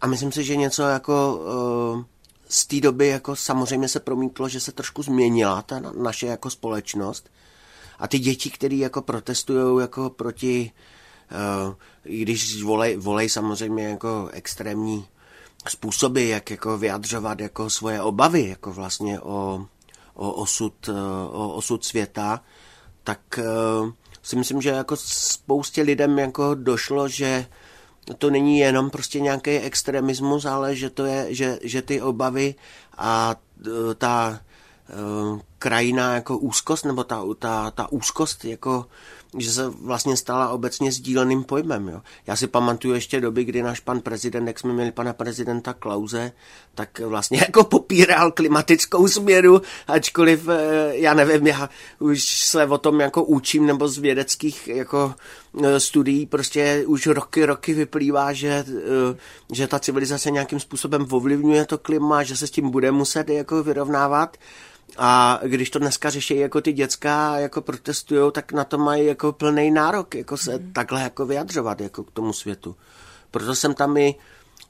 A 0.00 0.06
myslím 0.06 0.32
si, 0.32 0.44
že 0.44 0.56
něco 0.56 0.82
jako 0.82 1.36
uh, 1.96 2.04
z 2.48 2.66
té 2.66 2.80
doby 2.80 3.08
jako 3.08 3.36
samozřejmě 3.36 3.88
se 3.88 4.00
promítlo, 4.00 4.48
že 4.48 4.60
se 4.60 4.72
trošku 4.72 5.02
změnila 5.02 5.62
ta 5.62 5.80
naše 5.80 6.26
jako 6.26 6.50
společnost. 6.50 7.30
A 7.98 8.08
ty 8.08 8.18
děti, 8.18 8.50
které 8.50 8.74
jako 8.74 9.02
protestují 9.02 9.80
jako 9.80 10.10
proti, 10.10 10.72
uh, 11.68 11.74
i 12.04 12.22
když 12.22 12.62
volej, 12.62 12.96
volej 12.96 13.28
samozřejmě 13.28 13.84
jako 13.84 14.28
extrémní 14.32 15.06
způsoby, 15.68 16.30
jak 16.30 16.50
jako 16.50 16.78
vyjadřovat 16.78 17.40
jako 17.40 17.70
svoje 17.70 18.02
obavy, 18.02 18.48
jako 18.48 18.72
vlastně 18.72 19.20
o, 19.20 19.66
o, 20.14 20.32
osud, 20.32 20.88
uh, 20.88 20.96
o 21.30 21.54
osud 21.54 21.84
světa, 21.84 22.40
tak 23.04 23.20
uh, 23.82 23.90
si 24.22 24.36
myslím, 24.36 24.62
že 24.62 24.70
jako 24.70 24.96
spoustě 24.96 25.82
lidem 25.82 26.18
jako 26.18 26.54
došlo, 26.54 27.08
že 27.08 27.46
to 28.18 28.30
není 28.30 28.58
jenom 28.58 28.90
prostě 28.90 29.20
nějaký 29.20 29.50
extremismus, 29.50 30.44
ale 30.44 30.76
že 30.76 30.90
to 30.90 31.04
je, 31.04 31.34
že, 31.34 31.58
že 31.62 31.82
ty 31.82 32.02
obavy 32.02 32.54
a 32.96 33.36
e, 33.66 33.94
ta 33.94 34.40
krajina 35.58 36.14
jako 36.14 36.38
úzkost, 36.38 36.84
nebo 36.84 37.04
ta, 37.04 37.22
ta, 37.38 37.70
ta 37.70 37.92
úzkost 37.92 38.44
jako 38.44 38.86
že 39.38 39.52
se 39.52 39.68
vlastně 39.68 40.16
stala 40.16 40.48
obecně 40.48 40.92
sdíleným 40.92 41.44
pojmem. 41.44 41.88
Jo. 41.88 42.00
Já 42.26 42.36
si 42.36 42.46
pamatuju 42.46 42.94
ještě 42.94 43.20
doby, 43.20 43.44
kdy 43.44 43.62
náš 43.62 43.80
pan 43.80 44.00
prezident, 44.00 44.46
jak 44.46 44.58
jsme 44.58 44.72
měli 44.72 44.92
pana 44.92 45.12
prezidenta 45.12 45.72
Klauze, 45.72 46.32
tak 46.74 46.98
vlastně 46.98 47.38
jako 47.40 47.64
popíral 47.64 48.30
klimatickou 48.30 49.06
změnu, 49.06 49.62
ačkoliv, 49.86 50.48
eh, 50.48 50.90
já 50.92 51.14
nevím, 51.14 51.46
já 51.46 51.68
už 51.98 52.22
se 52.22 52.66
o 52.66 52.78
tom 52.78 53.00
jako 53.00 53.24
učím, 53.24 53.66
nebo 53.66 53.88
z 53.88 53.98
vědeckých 53.98 54.68
jako 54.68 55.14
eh, 55.64 55.80
studií 55.80 56.26
prostě 56.26 56.84
už 56.86 57.06
roky, 57.06 57.46
roky 57.46 57.74
vyplývá, 57.74 58.32
že, 58.32 58.64
eh, 58.68 59.16
že 59.52 59.66
ta 59.66 59.78
civilizace 59.78 60.30
nějakým 60.30 60.60
způsobem 60.60 61.06
ovlivňuje 61.10 61.66
to 61.66 61.78
klima, 61.78 62.22
že 62.22 62.36
se 62.36 62.46
s 62.46 62.50
tím 62.50 62.70
bude 62.70 62.92
muset 62.92 63.28
jako 63.28 63.62
vyrovnávat. 63.62 64.36
A 64.98 65.40
když 65.42 65.70
to 65.70 65.78
dneska 65.78 66.10
řeší 66.10 66.36
jako 66.36 66.60
ty 66.60 66.72
děcka 66.72 67.38
jako 67.38 67.60
protestují, 67.60 68.32
tak 68.32 68.52
na 68.52 68.64
to 68.64 68.78
mají 68.78 69.06
jako 69.06 69.32
plný 69.32 69.70
nárok, 69.70 70.14
jako 70.14 70.36
se 70.36 70.58
mm. 70.58 70.72
takhle 70.72 71.00
jako 71.00 71.26
vyjadřovat 71.26 71.80
jako 71.80 72.04
k 72.04 72.10
tomu 72.10 72.32
světu. 72.32 72.76
Proto 73.30 73.54
jsem 73.54 73.74
tam 73.74 73.96
i 73.96 74.14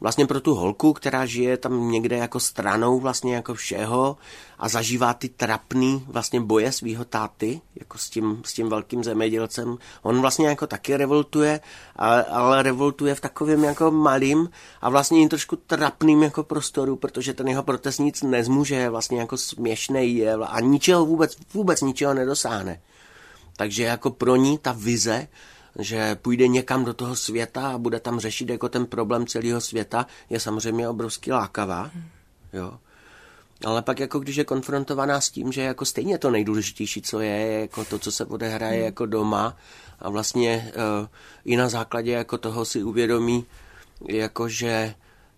vlastně 0.00 0.26
pro 0.26 0.40
tu 0.40 0.54
holku, 0.54 0.92
která 0.92 1.26
žije 1.26 1.56
tam 1.56 1.90
někde 1.90 2.16
jako 2.16 2.40
stranou 2.40 3.00
vlastně 3.00 3.34
jako 3.34 3.54
všeho 3.54 4.16
a 4.58 4.68
zažívá 4.68 5.14
ty 5.14 5.28
trapný 5.28 6.04
vlastně 6.06 6.40
boje 6.40 6.72
svého 6.72 7.04
táty, 7.04 7.60
jako 7.76 7.98
s 7.98 8.10
tím, 8.10 8.42
s 8.44 8.52
tím 8.52 8.68
velkým 8.68 9.04
zemědělcem. 9.04 9.78
On 10.02 10.20
vlastně 10.20 10.48
jako 10.48 10.66
taky 10.66 10.96
revoltuje, 10.96 11.60
ale, 11.96 12.24
ale 12.24 12.62
revoltuje 12.62 13.14
v 13.14 13.20
takovém 13.20 13.64
jako 13.64 13.90
malým 13.90 14.50
a 14.80 14.90
vlastně 14.90 15.18
jim 15.18 15.28
trošku 15.28 15.56
trapným 15.56 16.22
jako 16.22 16.42
prostoru, 16.42 16.96
protože 16.96 17.34
ten 17.34 17.48
jeho 17.48 17.62
protest 17.62 17.98
nic 17.98 18.22
nezmůže, 18.22 18.74
je 18.74 18.90
vlastně 18.90 19.20
jako 19.20 19.36
směšný 19.36 20.16
je 20.16 20.34
a 20.34 20.60
ničeho 20.60 21.06
vůbec, 21.06 21.36
vůbec 21.54 21.80
ničeho 21.80 22.14
nedosáhne. 22.14 22.80
Takže 23.56 23.82
jako 23.82 24.10
pro 24.10 24.36
ní 24.36 24.58
ta 24.58 24.72
vize 24.72 25.28
že 25.78 26.14
půjde 26.14 26.48
někam 26.48 26.84
do 26.84 26.94
toho 26.94 27.16
světa 27.16 27.68
a 27.68 27.78
bude 27.78 28.00
tam 28.00 28.20
řešit 28.20 28.48
jako 28.48 28.68
ten 28.68 28.86
problém 28.86 29.26
celého 29.26 29.60
světa, 29.60 30.06
je 30.30 30.40
samozřejmě 30.40 30.88
obrovsky 30.88 31.32
lákavá. 31.32 31.90
Jo. 32.52 32.78
Ale 33.64 33.82
pak 33.82 34.00
jako 34.00 34.18
když 34.18 34.36
je 34.36 34.44
konfrontovaná 34.44 35.20
s 35.20 35.30
tím, 35.30 35.52
že 35.52 35.62
jako 35.62 35.84
stejně 35.84 36.18
to 36.18 36.30
nejdůležitější, 36.30 37.02
co 37.02 37.20
je, 37.20 37.30
je 37.30 37.60
jako 37.60 37.84
to, 37.84 37.98
co 37.98 38.12
se 38.12 38.24
odehraje 38.24 38.76
hmm. 38.76 38.84
jako 38.84 39.06
doma 39.06 39.56
a 39.98 40.10
vlastně 40.10 40.72
uh, 40.76 41.08
i 41.44 41.56
na 41.56 41.68
základě 41.68 42.12
jako 42.12 42.38
toho 42.38 42.64
si 42.64 42.82
uvědomí, 42.82 43.46
jako 44.08 44.48
že 44.48 44.94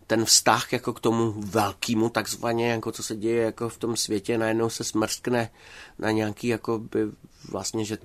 ten 0.07 0.25
vztah 0.25 0.73
jako 0.73 0.92
k 0.92 1.01
tomu 1.01 1.33
velkému 1.33 2.09
takzvaně, 2.09 2.71
jako 2.71 2.92
co 2.92 3.03
se 3.03 3.16
děje 3.16 3.42
jako 3.42 3.68
v 3.68 3.79
tom 3.79 3.97
světě, 3.97 4.38
najednou 4.38 4.71
se 4.71 4.85
smrskne 4.85 5.51
na 5.99 6.11
nějaký 6.11 6.49
jako 6.49 6.79
by 6.79 6.99
vlastně, 7.49 7.85
že 7.85 7.99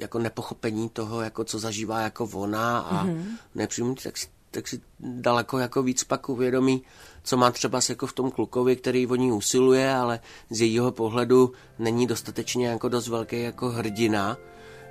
jako 0.00 0.18
nepochopení 0.18 0.88
toho, 0.88 1.20
jako 1.20 1.44
co 1.44 1.58
zažívá 1.58 2.00
jako 2.00 2.24
ona 2.24 2.78
a 2.78 3.06
mm-hmm. 3.06 3.24
nepřijmutí, 3.54 4.02
tak, 4.02 4.14
tak 4.50 4.68
si 4.68 4.80
daleko 5.00 5.58
jako 5.58 5.82
víc 5.82 6.04
pak 6.04 6.28
uvědomí, 6.28 6.82
co 7.22 7.36
má 7.36 7.50
třeba 7.50 7.80
jako 7.88 8.06
v 8.06 8.12
tom 8.12 8.30
klukovi, 8.30 8.76
který 8.76 9.06
o 9.06 9.14
ní 9.14 9.32
usiluje, 9.32 9.94
ale 9.94 10.20
z 10.50 10.60
jejího 10.60 10.92
pohledu 10.92 11.52
není 11.78 12.06
dostatečně 12.06 12.68
jako 12.68 12.88
dost 12.88 13.08
velký 13.08 13.42
jako 13.42 13.68
hrdina, 13.68 14.36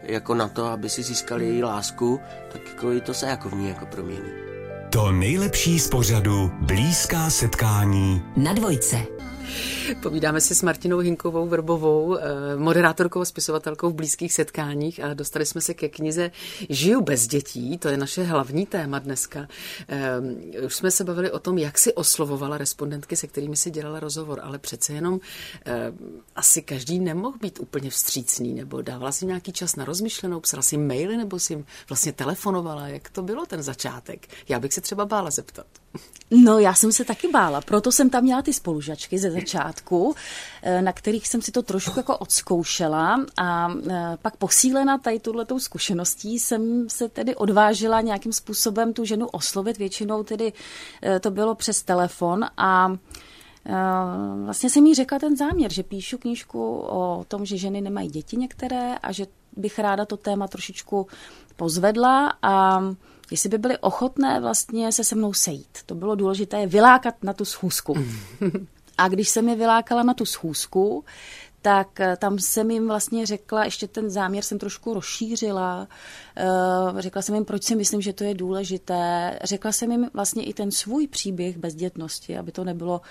jako 0.04 0.36
na 0.36 0.48
to, 0.48 0.66
aby 0.66 0.90
si 0.90 1.04
získali 1.04 1.46
její 1.46 1.64
lásku, 1.64 2.20
tak 2.52 2.62
jako 2.68 2.92
i 2.92 3.02
to 3.02 3.14
se 3.14 3.28
jako 3.28 3.50
v 3.50 3.56
ní 3.56 3.70
jako 3.70 3.86
promění. 3.86 4.30
To 4.90 5.12
nejlepší 5.12 5.80
z 5.80 5.88
pořadu 5.88 6.52
Blízká 6.62 7.30
setkání 7.30 8.22
na 8.38 8.54
dvojce. 8.54 9.06
Povídáme 9.96 10.42
si 10.42 10.56
s 10.56 10.62
Martinou 10.62 10.98
Hinkovou 10.98 11.48
Vrbovou, 11.48 12.18
eh, 12.18 12.22
moderátorkou 12.56 13.22
a 13.22 13.26
spisovatelkou 13.26 13.90
v 13.90 13.94
blízkých 13.94 14.34
setkáních 14.34 15.04
a 15.04 15.14
dostali 15.14 15.46
jsme 15.46 15.62
se 15.62 15.74
ke 15.74 15.90
knize 15.90 16.32
Žiju 16.70 17.02
bez 17.02 17.28
dětí, 17.28 17.78
to 17.78 17.88
je 17.88 17.98
naše 17.98 18.24
hlavní 18.24 18.66
téma 18.66 19.00
dneska. 19.00 19.48
Eh, 19.88 20.62
už 20.66 20.76
jsme 20.76 20.92
se 20.92 21.04
bavili 21.04 21.32
o 21.32 21.40
tom, 21.40 21.58
jak 21.58 21.78
si 21.78 21.94
oslovovala 21.94 22.58
respondentky, 22.58 23.16
se 23.16 23.28
kterými 23.28 23.58
si 23.58 23.72
dělala 23.72 24.00
rozhovor, 24.00 24.40
ale 24.44 24.60
přece 24.60 24.94
jenom 24.94 25.20
eh, 25.66 25.92
asi 26.36 26.62
každý 26.62 27.00
nemohl 27.00 27.38
být 27.42 27.60
úplně 27.60 27.90
vstřícný, 27.90 28.54
nebo 28.54 28.82
dávala 28.82 29.12
si 29.12 29.26
nějaký 29.26 29.52
čas 29.52 29.76
na 29.76 29.86
rozmyšlenou, 29.86 30.40
psala 30.40 30.64
si 30.64 30.78
maily, 30.78 31.18
nebo 31.18 31.40
si 31.40 31.54
jim 31.54 31.66
vlastně 31.90 32.12
telefonovala, 32.12 32.88
jak 32.88 33.10
to 33.10 33.22
bylo 33.22 33.46
ten 33.46 33.64
začátek. 33.64 34.28
Já 34.50 34.60
bych 34.60 34.74
se 34.74 34.82
třeba 34.82 35.06
bála 35.06 35.30
zeptat. 35.30 35.66
No, 36.32 36.60
já 36.60 36.74
jsem 36.74 36.92
se 36.92 37.06
taky 37.06 37.28
bála, 37.28 37.62
proto 37.62 37.92
jsem 37.92 38.10
tam 38.10 38.24
měla 38.24 38.42
ty 38.42 38.54
spolužačky 38.54 39.20
ze 39.20 39.32
začátku, 39.32 39.79
eh, 40.62 40.82
na 40.82 40.94
kterých 40.94 41.28
jsem 41.28 41.42
si 41.42 41.52
to 41.52 41.64
trošku 41.64 42.00
jako 42.00 42.18
odzkoušela 42.18 43.26
a 43.38 43.74
eh, 43.90 44.18
pak 44.22 44.38
posílena 44.38 44.98
tady 44.98 45.20
tuhletou 45.20 45.60
zkušeností 45.60 46.40
jsem 46.40 46.90
se 46.90 47.10
tedy 47.10 47.36
odvážila 47.36 48.02
nějakým 48.02 48.34
způsobem 48.34 48.94
tu 48.94 49.06
ženu 49.06 49.28
oslovit, 49.28 49.78
většinou 49.78 50.24
tedy 50.24 50.54
eh, 51.04 51.20
to 51.20 51.32
bylo 51.32 51.56
přes 51.56 51.84
telefon 51.84 52.46
a 52.58 52.96
Vlastně 54.46 54.70
jsem 54.70 54.86
jí 54.86 54.96
řekla 54.96 55.20
ten 55.20 55.38
záměr, 55.38 55.74
že 55.74 55.84
píšu 55.84 56.18
knížku 56.18 56.76
o 56.80 57.26
tom, 57.28 57.46
že 57.46 57.58
ženy 57.58 57.82
nemají 57.82 58.10
děti 58.10 58.38
některé 58.38 58.98
a 58.98 59.12
že 59.12 59.28
bych 59.58 59.80
ráda 59.80 60.06
to 60.06 60.18
téma 60.18 60.48
trošičku 60.48 61.08
pozvedla 61.56 62.34
a 62.42 62.82
jestli 63.32 63.50
by 63.50 63.58
byly 63.58 63.78
ochotné 63.78 64.40
vlastně 64.40 64.92
se 64.92 65.04
se 65.04 65.16
mnou 65.16 65.34
sejít. 65.34 65.78
To 65.86 65.96
bylo 65.96 66.16
důležité 66.16 66.68
vylákat 66.68 67.24
na 67.24 67.34
tu 67.34 67.46
schůzku. 67.46 67.96
A 69.00 69.08
když 69.08 69.30
jsem 69.30 69.50
je 69.50 69.56
vylákala 69.56 70.04
na 70.04 70.14
tu 70.14 70.26
schůzku, 70.26 71.04
tak 71.62 72.00
eh, 72.00 72.18
tam 72.18 72.40
jsem 72.40 72.72
jim 72.72 72.88
vlastně 72.88 73.26
řekla, 73.26 73.66
ještě 73.66 73.88
ten 73.88 74.10
záměr 74.10 74.44
jsem 74.44 74.60
trošku 74.60 74.94
rozšířila, 74.94 75.88
eh, 76.38 77.02
řekla 77.02 77.22
jsem 77.22 77.36
jim, 77.36 77.46
proč 77.46 77.64
si 77.64 77.76
myslím, 77.76 78.02
že 78.02 78.14
to 78.14 78.24
je 78.24 78.34
důležité, 78.34 79.40
řekla 79.44 79.72
jsem 79.72 79.92
jim 79.92 80.10
vlastně 80.14 80.44
i 80.44 80.54
ten 80.54 80.72
svůj 80.72 81.08
příběh 81.08 81.58
bezdětnosti, 81.58 82.38
aby 82.38 82.52
to 82.52 82.64
nebylo 82.64 83.02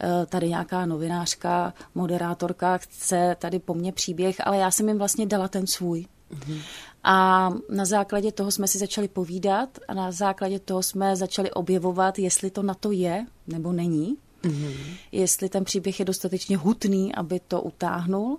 eh, 0.00 0.26
tady 0.26 0.48
nějaká 0.48 0.86
novinářka, 0.86 1.74
moderátorka, 1.94 2.78
chce 2.78 3.36
tady 3.38 3.58
po 3.58 3.74
mně 3.74 3.92
příběh, 3.92 4.36
ale 4.44 4.56
já 4.58 4.70
jsem 4.70 4.88
jim 4.88 4.98
vlastně 4.98 5.26
dala 5.26 5.48
ten 5.48 5.66
svůj. 5.66 6.06
Mm-hmm. 6.34 6.60
A 7.04 7.50
na 7.68 7.84
základě 7.84 8.32
toho 8.32 8.50
jsme 8.50 8.68
si 8.68 8.78
začali 8.78 9.08
povídat 9.08 9.78
a 9.88 9.94
na 9.94 10.12
základě 10.12 10.58
toho 10.58 10.82
jsme 10.82 11.16
začali 11.16 11.50
objevovat, 11.50 12.18
jestli 12.18 12.50
to 12.50 12.62
na 12.62 12.74
to 12.74 12.90
je 12.90 13.26
nebo 13.46 13.72
není. 13.72 14.16
Mm-hmm. 14.42 14.96
Jestli 15.12 15.48
ten 15.48 15.64
příběh 15.64 15.98
je 15.98 16.04
dostatečně 16.04 16.56
hutný, 16.56 17.14
aby 17.14 17.40
to 17.48 17.62
utáhnul. 17.62 18.38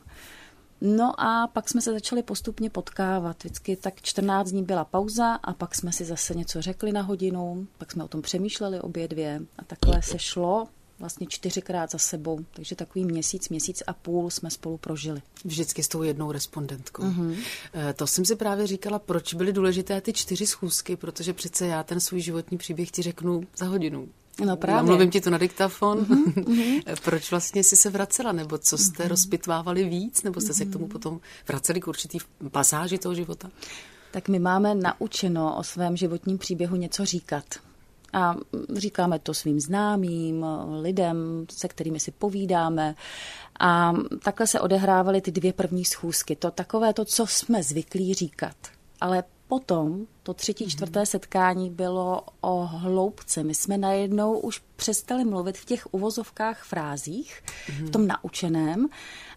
No 0.82 1.22
a 1.22 1.48
pak 1.48 1.70
jsme 1.70 1.82
se 1.82 1.92
začali 1.92 2.24
postupně 2.24 2.70
potkávat. 2.70 3.44
Vždycky 3.44 3.76
tak 3.76 4.02
14 4.02 4.50
dní 4.50 4.64
byla 4.64 4.86
pauza 4.86 5.34
a 5.34 5.54
pak 5.54 5.76
jsme 5.76 5.92
si 5.92 6.06
zase 6.06 6.34
něco 6.34 6.62
řekli 6.62 6.92
na 6.92 7.02
hodinu, 7.02 7.68
pak 7.78 7.92
jsme 7.92 8.04
o 8.04 8.08
tom 8.08 8.22
přemýšleli 8.22 8.82
obě 8.82 9.08
dvě 9.08 9.42
a 9.58 9.64
takhle 9.64 10.02
se 10.02 10.20
šlo 10.20 10.68
vlastně 11.00 11.28
čtyřikrát 11.30 11.92
za 11.92 11.98
sebou. 11.98 12.40
Takže 12.54 12.76
takový 12.76 13.06
měsíc, 13.06 13.50
měsíc 13.50 13.84
a 13.88 13.94
půl 13.94 14.30
jsme 14.30 14.50
spolu 14.50 14.78
prožili. 14.78 15.22
Vždycky 15.46 15.84
s 15.84 15.88
tou 15.88 16.04
jednou 16.04 16.32
respondentkou. 16.32 17.04
Mm-hmm. 17.04 17.36
To 17.96 18.08
jsem 18.08 18.26
si 18.26 18.36
právě 18.36 18.68
říkala, 18.68 19.00
proč 19.00 19.34
byly 19.34 19.54
důležité 19.54 20.02
ty 20.02 20.14
čtyři 20.14 20.48
schůzky, 20.48 20.96
protože 20.96 21.34
přece 21.34 21.68
já 21.68 21.84
ten 21.84 22.00
svůj 22.00 22.22
životní 22.22 22.58
příběh 22.58 22.92
ti 22.92 23.02
řeknu 23.02 23.44
za 23.58 23.66
hodinu. 23.66 24.10
No 24.46 24.58
právě. 24.58 24.84
Mluvím 24.84 25.12
ti 25.12 25.22
to 25.22 25.30
na 25.30 25.38
diktafon. 25.38 26.00
Mm-hmm. 26.00 26.84
Proč 27.04 27.32
vlastně 27.32 27.64
jsi 27.64 27.76
se 27.76 27.90
vracela? 27.90 28.32
Nebo 28.32 28.58
co 28.58 28.78
jste 28.78 29.04
mm-hmm. 29.04 29.08
rozpitvávali 29.08 29.84
víc? 29.84 30.24
Nebo 30.24 30.42
jste 30.42 30.52
mm-hmm. 30.52 30.58
se 30.58 30.66
k 30.66 30.72
tomu 30.72 30.86
mhm. 30.86 30.92
potom 30.92 31.20
vraceli 31.48 31.82
k 31.82 31.88
určitý 31.88 32.18
pasáži 32.52 32.98
toho 32.98 33.16
života? 33.16 33.50
Tak 34.12 34.30
my 34.30 34.40
máme 34.40 34.76
naučeno 34.76 35.58
o 35.58 35.64
svém 35.64 35.98
životním 35.98 36.38
příběhu 36.38 36.76
něco 36.76 37.06
říkat. 37.06 37.44
A 38.14 38.36
říkáme 38.76 39.20
to 39.20 39.34
svým 39.34 39.60
známým, 39.60 40.46
lidem, 40.82 41.46
se 41.52 41.68
kterými 41.68 42.00
si 42.00 42.12
povídáme. 42.12 42.96
A 43.60 43.94
takhle 44.24 44.48
se 44.48 44.60
odehrávaly 44.60 45.22
ty 45.22 45.32
dvě 45.32 45.54
první 45.54 45.86
schůzky. 45.86 46.36
To 46.36 46.52
takové 46.52 46.94
to, 46.94 47.06
co 47.06 47.28
jsme 47.28 47.64
zvyklí 47.64 48.14
říkat. 48.14 48.56
Ale 49.02 49.24
potom 49.52 50.08
to 50.24 50.34
třetí, 50.34 50.64
mhm. 50.64 50.72
čtvrté 50.72 51.06
setkání 51.06 51.70
bylo 51.70 52.24
o 52.42 52.66
hloubce. 52.66 53.44
My 53.44 53.56
jsme 53.56 53.78
najednou 53.78 54.40
už 54.40 54.62
přestali 54.76 55.26
mluvit 55.26 55.58
v 55.58 55.66
těch 55.66 55.94
uvozovkách 55.94 56.64
frázích, 56.64 57.44
v 57.86 57.90
tom 57.90 58.08
naučeném 58.08 58.88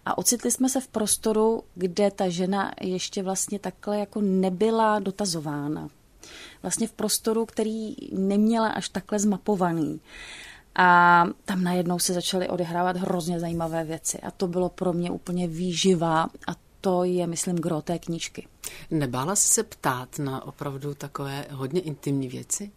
a 0.05 0.17
ocitli 0.17 0.51
jsme 0.51 0.69
se 0.69 0.81
v 0.81 0.87
prostoru, 0.87 1.63
kde 1.73 2.11
ta 2.11 2.29
žena 2.29 2.71
ještě 2.81 3.23
vlastně 3.23 3.59
takhle 3.59 3.99
jako 3.99 4.21
nebyla 4.21 4.99
dotazována. 4.99 5.89
Vlastně 6.61 6.87
v 6.87 6.91
prostoru, 6.91 7.45
který 7.45 7.95
neměla 8.11 8.67
až 8.67 8.89
takhle 8.89 9.19
zmapovaný. 9.19 9.99
A 10.75 11.23
tam 11.45 11.63
najednou 11.63 11.99
se 11.99 12.13
začaly 12.13 12.49
odehrávat 12.49 12.97
hrozně 12.97 13.39
zajímavé 13.39 13.83
věci. 13.83 14.19
A 14.19 14.31
to 14.31 14.47
bylo 14.47 14.69
pro 14.69 14.93
mě 14.93 15.11
úplně 15.11 15.47
výživa 15.47 16.23
a 16.23 16.55
to 16.81 17.03
je, 17.03 17.27
myslím, 17.27 17.55
gro 17.55 17.81
té 17.81 17.99
knížky. 17.99 18.47
Nebála 18.91 19.35
jsi 19.35 19.47
se 19.47 19.63
ptát 19.63 20.19
na 20.19 20.45
opravdu 20.45 20.93
takové 20.93 21.45
hodně 21.51 21.81
intimní 21.81 22.27
věci? 22.27 22.71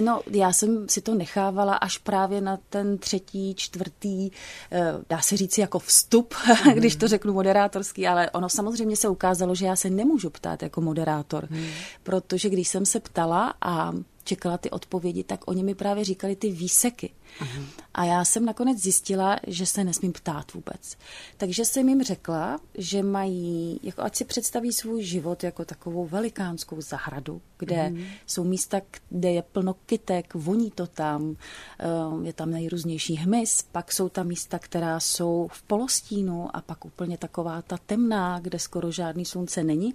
No, 0.00 0.22
já 0.30 0.52
jsem 0.52 0.88
si 0.88 1.00
to 1.00 1.14
nechávala 1.14 1.74
až 1.74 1.98
právě 1.98 2.40
na 2.40 2.58
ten 2.70 2.98
třetí, 2.98 3.54
čtvrtý, 3.54 4.30
eh, 4.72 4.92
dá 5.08 5.20
se 5.20 5.36
říct 5.36 5.58
jako 5.58 5.78
vstup, 5.78 6.34
mm. 6.66 6.72
když 6.72 6.96
to 6.96 7.08
řeknu 7.08 7.32
moderátorský, 7.32 8.06
ale 8.06 8.30
ono 8.30 8.48
samozřejmě 8.48 8.96
se 8.96 9.08
ukázalo, 9.08 9.54
že 9.54 9.66
já 9.66 9.76
se 9.76 9.90
nemůžu 9.90 10.30
ptát 10.30 10.62
jako 10.62 10.80
moderátor, 10.80 11.46
mm. 11.50 11.66
protože 12.02 12.48
když 12.48 12.68
jsem 12.68 12.86
se 12.86 13.00
ptala 13.00 13.54
a 13.60 13.92
čekala 14.24 14.58
ty 14.58 14.70
odpovědi, 14.70 15.24
tak 15.24 15.48
oni 15.48 15.64
mi 15.64 15.74
právě 15.74 16.04
říkali 16.04 16.36
ty 16.36 16.50
výseky. 16.50 17.10
Uh-huh. 17.40 17.64
A 17.94 18.04
já 18.04 18.24
jsem 18.24 18.44
nakonec 18.44 18.78
zjistila, 18.78 19.38
že 19.46 19.66
se 19.66 19.84
nesmím 19.84 20.12
ptát 20.12 20.52
vůbec. 20.52 20.96
Takže 21.36 21.64
jsem 21.64 21.88
jim 21.88 22.02
řekla, 22.02 22.60
že 22.74 23.02
mají, 23.02 23.80
jako 23.82 24.02
ať 24.02 24.16
si 24.16 24.24
představí 24.24 24.72
svůj 24.72 25.02
život 25.02 25.44
jako 25.44 25.64
takovou 25.64 26.06
velikánskou 26.06 26.80
zahradu, 26.80 27.40
kde 27.58 27.76
uh-huh. 27.76 28.06
jsou 28.26 28.44
místa, 28.44 28.80
kde 29.08 29.30
je 29.30 29.42
plno 29.42 29.74
kytek, 29.86 30.34
voní 30.34 30.70
to 30.70 30.86
tam, 30.86 31.36
eh, 31.80 32.26
je 32.26 32.32
tam 32.32 32.50
nejrůznější 32.50 33.14
hmyz, 33.16 33.62
pak 33.72 33.92
jsou 33.92 34.08
tam 34.08 34.26
místa, 34.26 34.58
která 34.58 35.00
jsou 35.00 35.48
v 35.52 35.62
polostínu 35.62 36.56
a 36.56 36.60
pak 36.60 36.84
úplně 36.84 37.18
taková 37.18 37.62
ta 37.62 37.78
temná, 37.86 38.40
kde 38.40 38.58
skoro 38.58 38.90
žádný 38.90 39.24
slunce 39.24 39.64
není. 39.64 39.94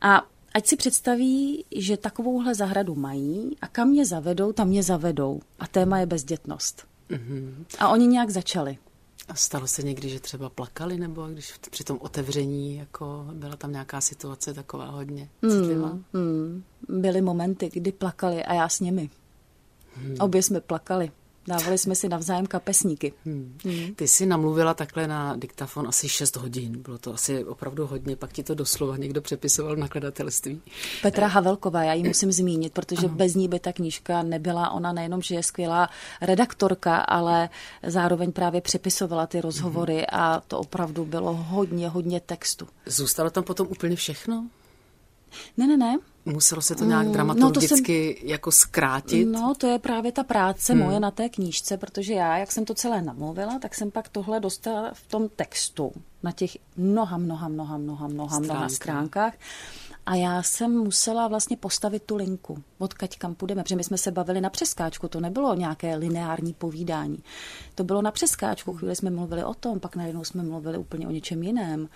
A 0.00 0.26
ať 0.58 0.66
si 0.66 0.76
představí, 0.76 1.64
že 1.76 1.96
takovouhle 1.96 2.54
zahradu 2.54 2.94
mají 2.94 3.56
a 3.62 3.66
kam 3.66 3.88
mě 3.88 4.06
zavedou, 4.06 4.52
tam 4.52 4.68
mě 4.68 4.82
zavedou. 4.82 5.40
A 5.58 5.66
téma 5.66 5.98
je 5.98 6.06
bezdětnost. 6.06 6.86
Mm-hmm. 7.10 7.54
A 7.78 7.88
oni 7.88 8.06
nějak 8.06 8.30
začali. 8.30 8.78
A 9.28 9.34
stalo 9.34 9.66
se 9.66 9.82
někdy, 9.82 10.08
že 10.08 10.20
třeba 10.20 10.48
plakali, 10.48 10.98
nebo 10.98 11.26
když 11.26 11.52
při 11.70 11.84
tom 11.84 11.98
otevření 12.00 12.76
jako 12.76 13.26
byla 13.32 13.56
tam 13.56 13.72
nějaká 13.72 14.00
situace 14.00 14.54
taková 14.54 14.90
hodně 14.90 15.28
citlivá? 15.50 15.92
Mm, 15.92 16.04
mm. 16.12 16.62
Byly 16.88 17.20
momenty, 17.20 17.70
kdy 17.72 17.92
plakali 17.92 18.44
a 18.44 18.54
já 18.54 18.68
s 18.68 18.80
nimi. 18.80 19.10
Hmm. 19.96 20.16
Obě 20.20 20.42
jsme 20.42 20.60
plakali. 20.60 21.10
Dávali 21.48 21.78
jsme 21.78 21.94
si 21.94 22.08
navzájem 22.08 22.46
kapesníky. 22.46 23.12
Hmm. 23.24 23.58
Hmm. 23.64 23.94
Ty 23.94 24.08
jsi 24.08 24.26
namluvila 24.26 24.74
takhle 24.74 25.06
na 25.06 25.36
diktafon 25.36 25.88
asi 25.88 26.08
6 26.08 26.36
hodin. 26.36 26.82
Bylo 26.82 26.98
to 26.98 27.14
asi 27.14 27.44
opravdu 27.44 27.86
hodně, 27.86 28.16
pak 28.16 28.32
ti 28.32 28.42
to 28.42 28.54
doslova 28.54 28.96
někdo 28.96 29.22
přepisoval 29.22 29.76
v 29.76 29.78
nakladatelství. 29.78 30.60
Petra 31.02 31.26
Havelková, 31.26 31.82
já 31.82 31.92
ji 31.92 32.08
musím 32.08 32.32
zmínit, 32.32 32.72
protože 32.72 33.06
ano. 33.06 33.16
bez 33.16 33.34
ní 33.34 33.48
by 33.48 33.60
ta 33.60 33.72
knížka 33.72 34.22
nebyla. 34.22 34.70
Ona 34.70 34.92
nejenom, 34.92 35.22
že 35.22 35.34
je 35.34 35.42
skvělá 35.42 35.90
redaktorka, 36.20 36.96
ale 36.96 37.48
zároveň 37.86 38.32
právě 38.32 38.60
přepisovala 38.60 39.26
ty 39.26 39.40
rozhovory 39.40 39.96
hmm. 39.96 40.20
a 40.20 40.40
to 40.40 40.58
opravdu 40.58 41.04
bylo 41.04 41.34
hodně, 41.34 41.88
hodně 41.88 42.20
textu. 42.20 42.68
Zůstalo 42.86 43.30
tam 43.30 43.44
potom 43.44 43.66
úplně 43.70 43.96
všechno? 43.96 44.48
Ne, 45.56 45.66
ne, 45.66 45.76
ne. 45.76 45.98
Muselo 46.24 46.62
se 46.62 46.74
to 46.74 46.84
nějak 46.84 47.06
mm, 47.06 47.12
dramaturgicky 47.12 48.08
no 48.08 48.14
to 48.14 48.20
jsem, 48.20 48.28
jako 48.28 48.52
zkrátit? 48.52 49.28
No, 49.28 49.54
to 49.58 49.66
je 49.66 49.78
právě 49.78 50.12
ta 50.12 50.24
práce 50.24 50.72
hmm. 50.72 50.82
moje 50.82 51.00
na 51.00 51.10
té 51.10 51.28
knížce, 51.28 51.76
protože 51.76 52.12
já, 52.14 52.38
jak 52.38 52.52
jsem 52.52 52.64
to 52.64 52.74
celé 52.74 53.02
namluvila, 53.02 53.58
tak 53.58 53.74
jsem 53.74 53.90
pak 53.90 54.08
tohle 54.08 54.40
dostala 54.40 54.90
v 54.94 55.06
tom 55.06 55.28
textu 55.28 55.92
na 56.22 56.32
těch 56.32 56.50
mnoha, 56.76 57.16
mnoha, 57.16 57.48
mnoha, 57.48 57.78
mnoha, 57.78 58.08
mnoha, 58.08 58.28
Stránka. 58.28 58.54
mnoha 58.54 58.68
stránkách. 58.68 59.34
A 60.06 60.14
já 60.14 60.42
jsem 60.42 60.72
musela 60.72 61.28
vlastně 61.28 61.56
postavit 61.56 62.02
tu 62.02 62.16
linku, 62.16 62.62
odkaď 62.78 63.18
kam 63.18 63.34
půjdeme, 63.34 63.62
protože 63.62 63.76
my 63.76 63.84
jsme 63.84 63.98
se 63.98 64.10
bavili 64.10 64.40
na 64.40 64.50
přeskáčku, 64.50 65.08
to 65.08 65.20
nebylo 65.20 65.54
nějaké 65.54 65.96
lineární 65.96 66.52
povídání. 66.52 67.18
To 67.74 67.84
bylo 67.84 68.02
na 68.02 68.10
přeskáčku, 68.10 68.72
chvíli 68.72 68.96
jsme 68.96 69.10
mluvili 69.10 69.44
o 69.44 69.54
tom, 69.54 69.80
pak 69.80 69.96
najednou 69.96 70.24
jsme 70.24 70.42
mluvili 70.42 70.78
úplně 70.78 71.08
o 71.08 71.10
něčem 71.10 71.42
jiném. 71.42 71.88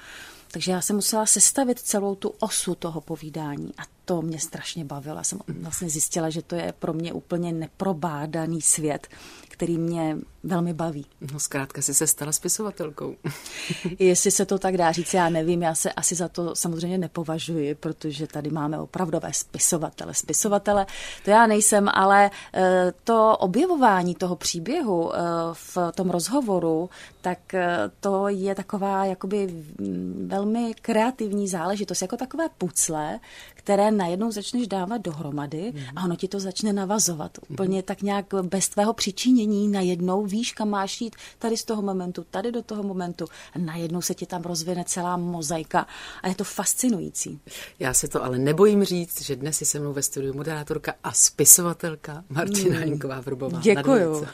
Takže 0.53 0.73
já 0.73 0.81
jsem 0.81 0.97
musela 0.97 1.27
sestavit 1.27 1.79
celou 1.81 2.15
tu 2.15 2.29
osu 2.29 2.75
toho 2.75 3.01
povídání 3.01 3.75
a 3.79 3.83
to 4.05 4.23
mě 4.23 4.39
strašně 4.39 4.85
bavilo. 4.85 5.17
Já 5.17 5.25
jsem 5.25 5.39
vlastně 5.61 5.89
zjistila, 5.89 6.31
že 6.31 6.43
to 6.43 6.55
je 6.55 6.75
pro 6.79 6.93
mě 6.93 7.13
úplně 7.13 7.53
neprobádaný 7.53 8.63
svět, 8.63 9.09
který 9.49 9.79
mě 9.79 10.17
velmi 10.45 10.75
baví. 10.75 11.07
No 11.33 11.41
zkrátka 11.41 11.83
jsi 11.83 11.95
se 11.95 12.07
stala 12.07 12.33
spisovatelkou. 12.33 13.17
Jestli 13.99 14.31
se 14.31 14.47
to 14.47 14.59
tak 14.59 14.77
dá 14.77 14.93
říct, 14.93 15.15
já 15.15 15.29
nevím, 15.29 15.63
já 15.63 15.75
se 15.75 15.93
asi 15.93 16.15
za 16.15 16.29
to 16.29 16.55
samozřejmě 16.57 16.99
nepovažuji, 16.99 17.75
protože 17.75 18.27
tady 18.27 18.51
máme 18.51 18.79
opravdové 18.79 19.33
spisovatele. 19.33 20.15
Spisovatele, 20.15 20.87
to 21.25 21.31
já 21.31 21.47
nejsem, 21.47 21.89
ale 21.95 22.31
eh, 22.55 22.93
to 23.05 23.37
objevování 23.37 24.15
toho 24.15 24.37
příběhu 24.37 25.15
eh, 25.15 25.19
v 25.53 25.79
tom 25.95 26.11
rozhovoru, 26.11 26.91
tak 27.21 27.55
eh, 27.55 27.79
to 28.01 28.29
je 28.29 28.55
taková 28.55 29.05
jakoby 29.05 29.47
mm, 29.47 30.27
velmi 30.31 30.75
kreativní 30.83 31.49
záležitost, 31.49 32.03
jako 32.03 32.17
takové 32.17 32.49
pucle, 32.59 33.21
které 33.55 33.91
najednou 33.97 34.31
začneš 34.33 34.69
dávat 34.69 34.99
dohromady 34.99 35.73
mm. 35.75 35.81
a 35.97 36.05
ono 36.05 36.17
ti 36.17 36.29
to 36.29 36.41
začne 36.41 36.73
navazovat. 36.73 37.39
Úplně 37.49 37.77
mm. 37.77 37.83
tak 37.83 38.03
nějak 38.03 38.27
bez 38.43 38.69
tvého 38.69 38.93
přičinění 38.93 39.69
najednou 39.69 40.27
víš, 40.27 40.53
kam 40.53 40.71
máš 40.71 41.01
jít 41.01 41.17
tady 41.39 41.57
z 41.57 41.65
toho 41.65 41.83
momentu, 41.83 42.25
tady 42.31 42.53
do 42.53 42.63
toho 42.63 42.83
momentu 42.83 43.25
a 43.55 43.59
najednou 43.59 44.01
se 44.01 44.15
ti 44.15 44.27
tam 44.27 44.43
rozvine 44.43 44.85
celá 44.87 45.17
mozaika 45.17 45.87
a 46.23 46.29
je 46.29 46.35
to 46.35 46.45
fascinující. 46.45 47.41
Já 47.79 47.95
se 47.95 48.09
to 48.09 48.25
ale 48.25 48.39
nebojím 48.39 48.85
říct, 48.85 49.23
že 49.23 49.37
dnes 49.37 49.61
je 49.61 49.67
se 49.67 49.81
mnou 49.81 49.93
ve 49.93 50.03
studiu 50.03 50.35
moderátorka 50.35 50.95
a 51.05 51.13
spisovatelka 51.13 52.25
Martina 52.29 52.79
mm. 52.79 52.85
Hinková 52.85 53.21
Vrbová. 53.21 53.61
Děkuju. 53.61 54.27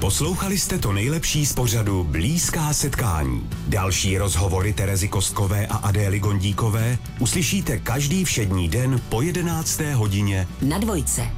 Poslouchali 0.00 0.58
jste 0.58 0.78
to 0.78 0.92
nejlepší 0.92 1.46
z 1.46 1.52
pořadu 1.52 2.04
Blízká 2.04 2.72
setkání. 2.72 3.48
Další 3.68 4.18
rozhovory 4.18 4.72
Terezy 4.72 5.08
Kostkové 5.08 5.66
a 5.66 5.76
Adély 5.76 6.18
Gondíkové 6.18 6.98
uslyšíte 7.18 7.78
každý 7.78 8.24
všední 8.24 8.68
den 8.68 9.00
po 9.08 9.22
11. 9.22 9.80
hodině 9.94 10.48
na 10.62 10.78
dvojce. 10.78 11.37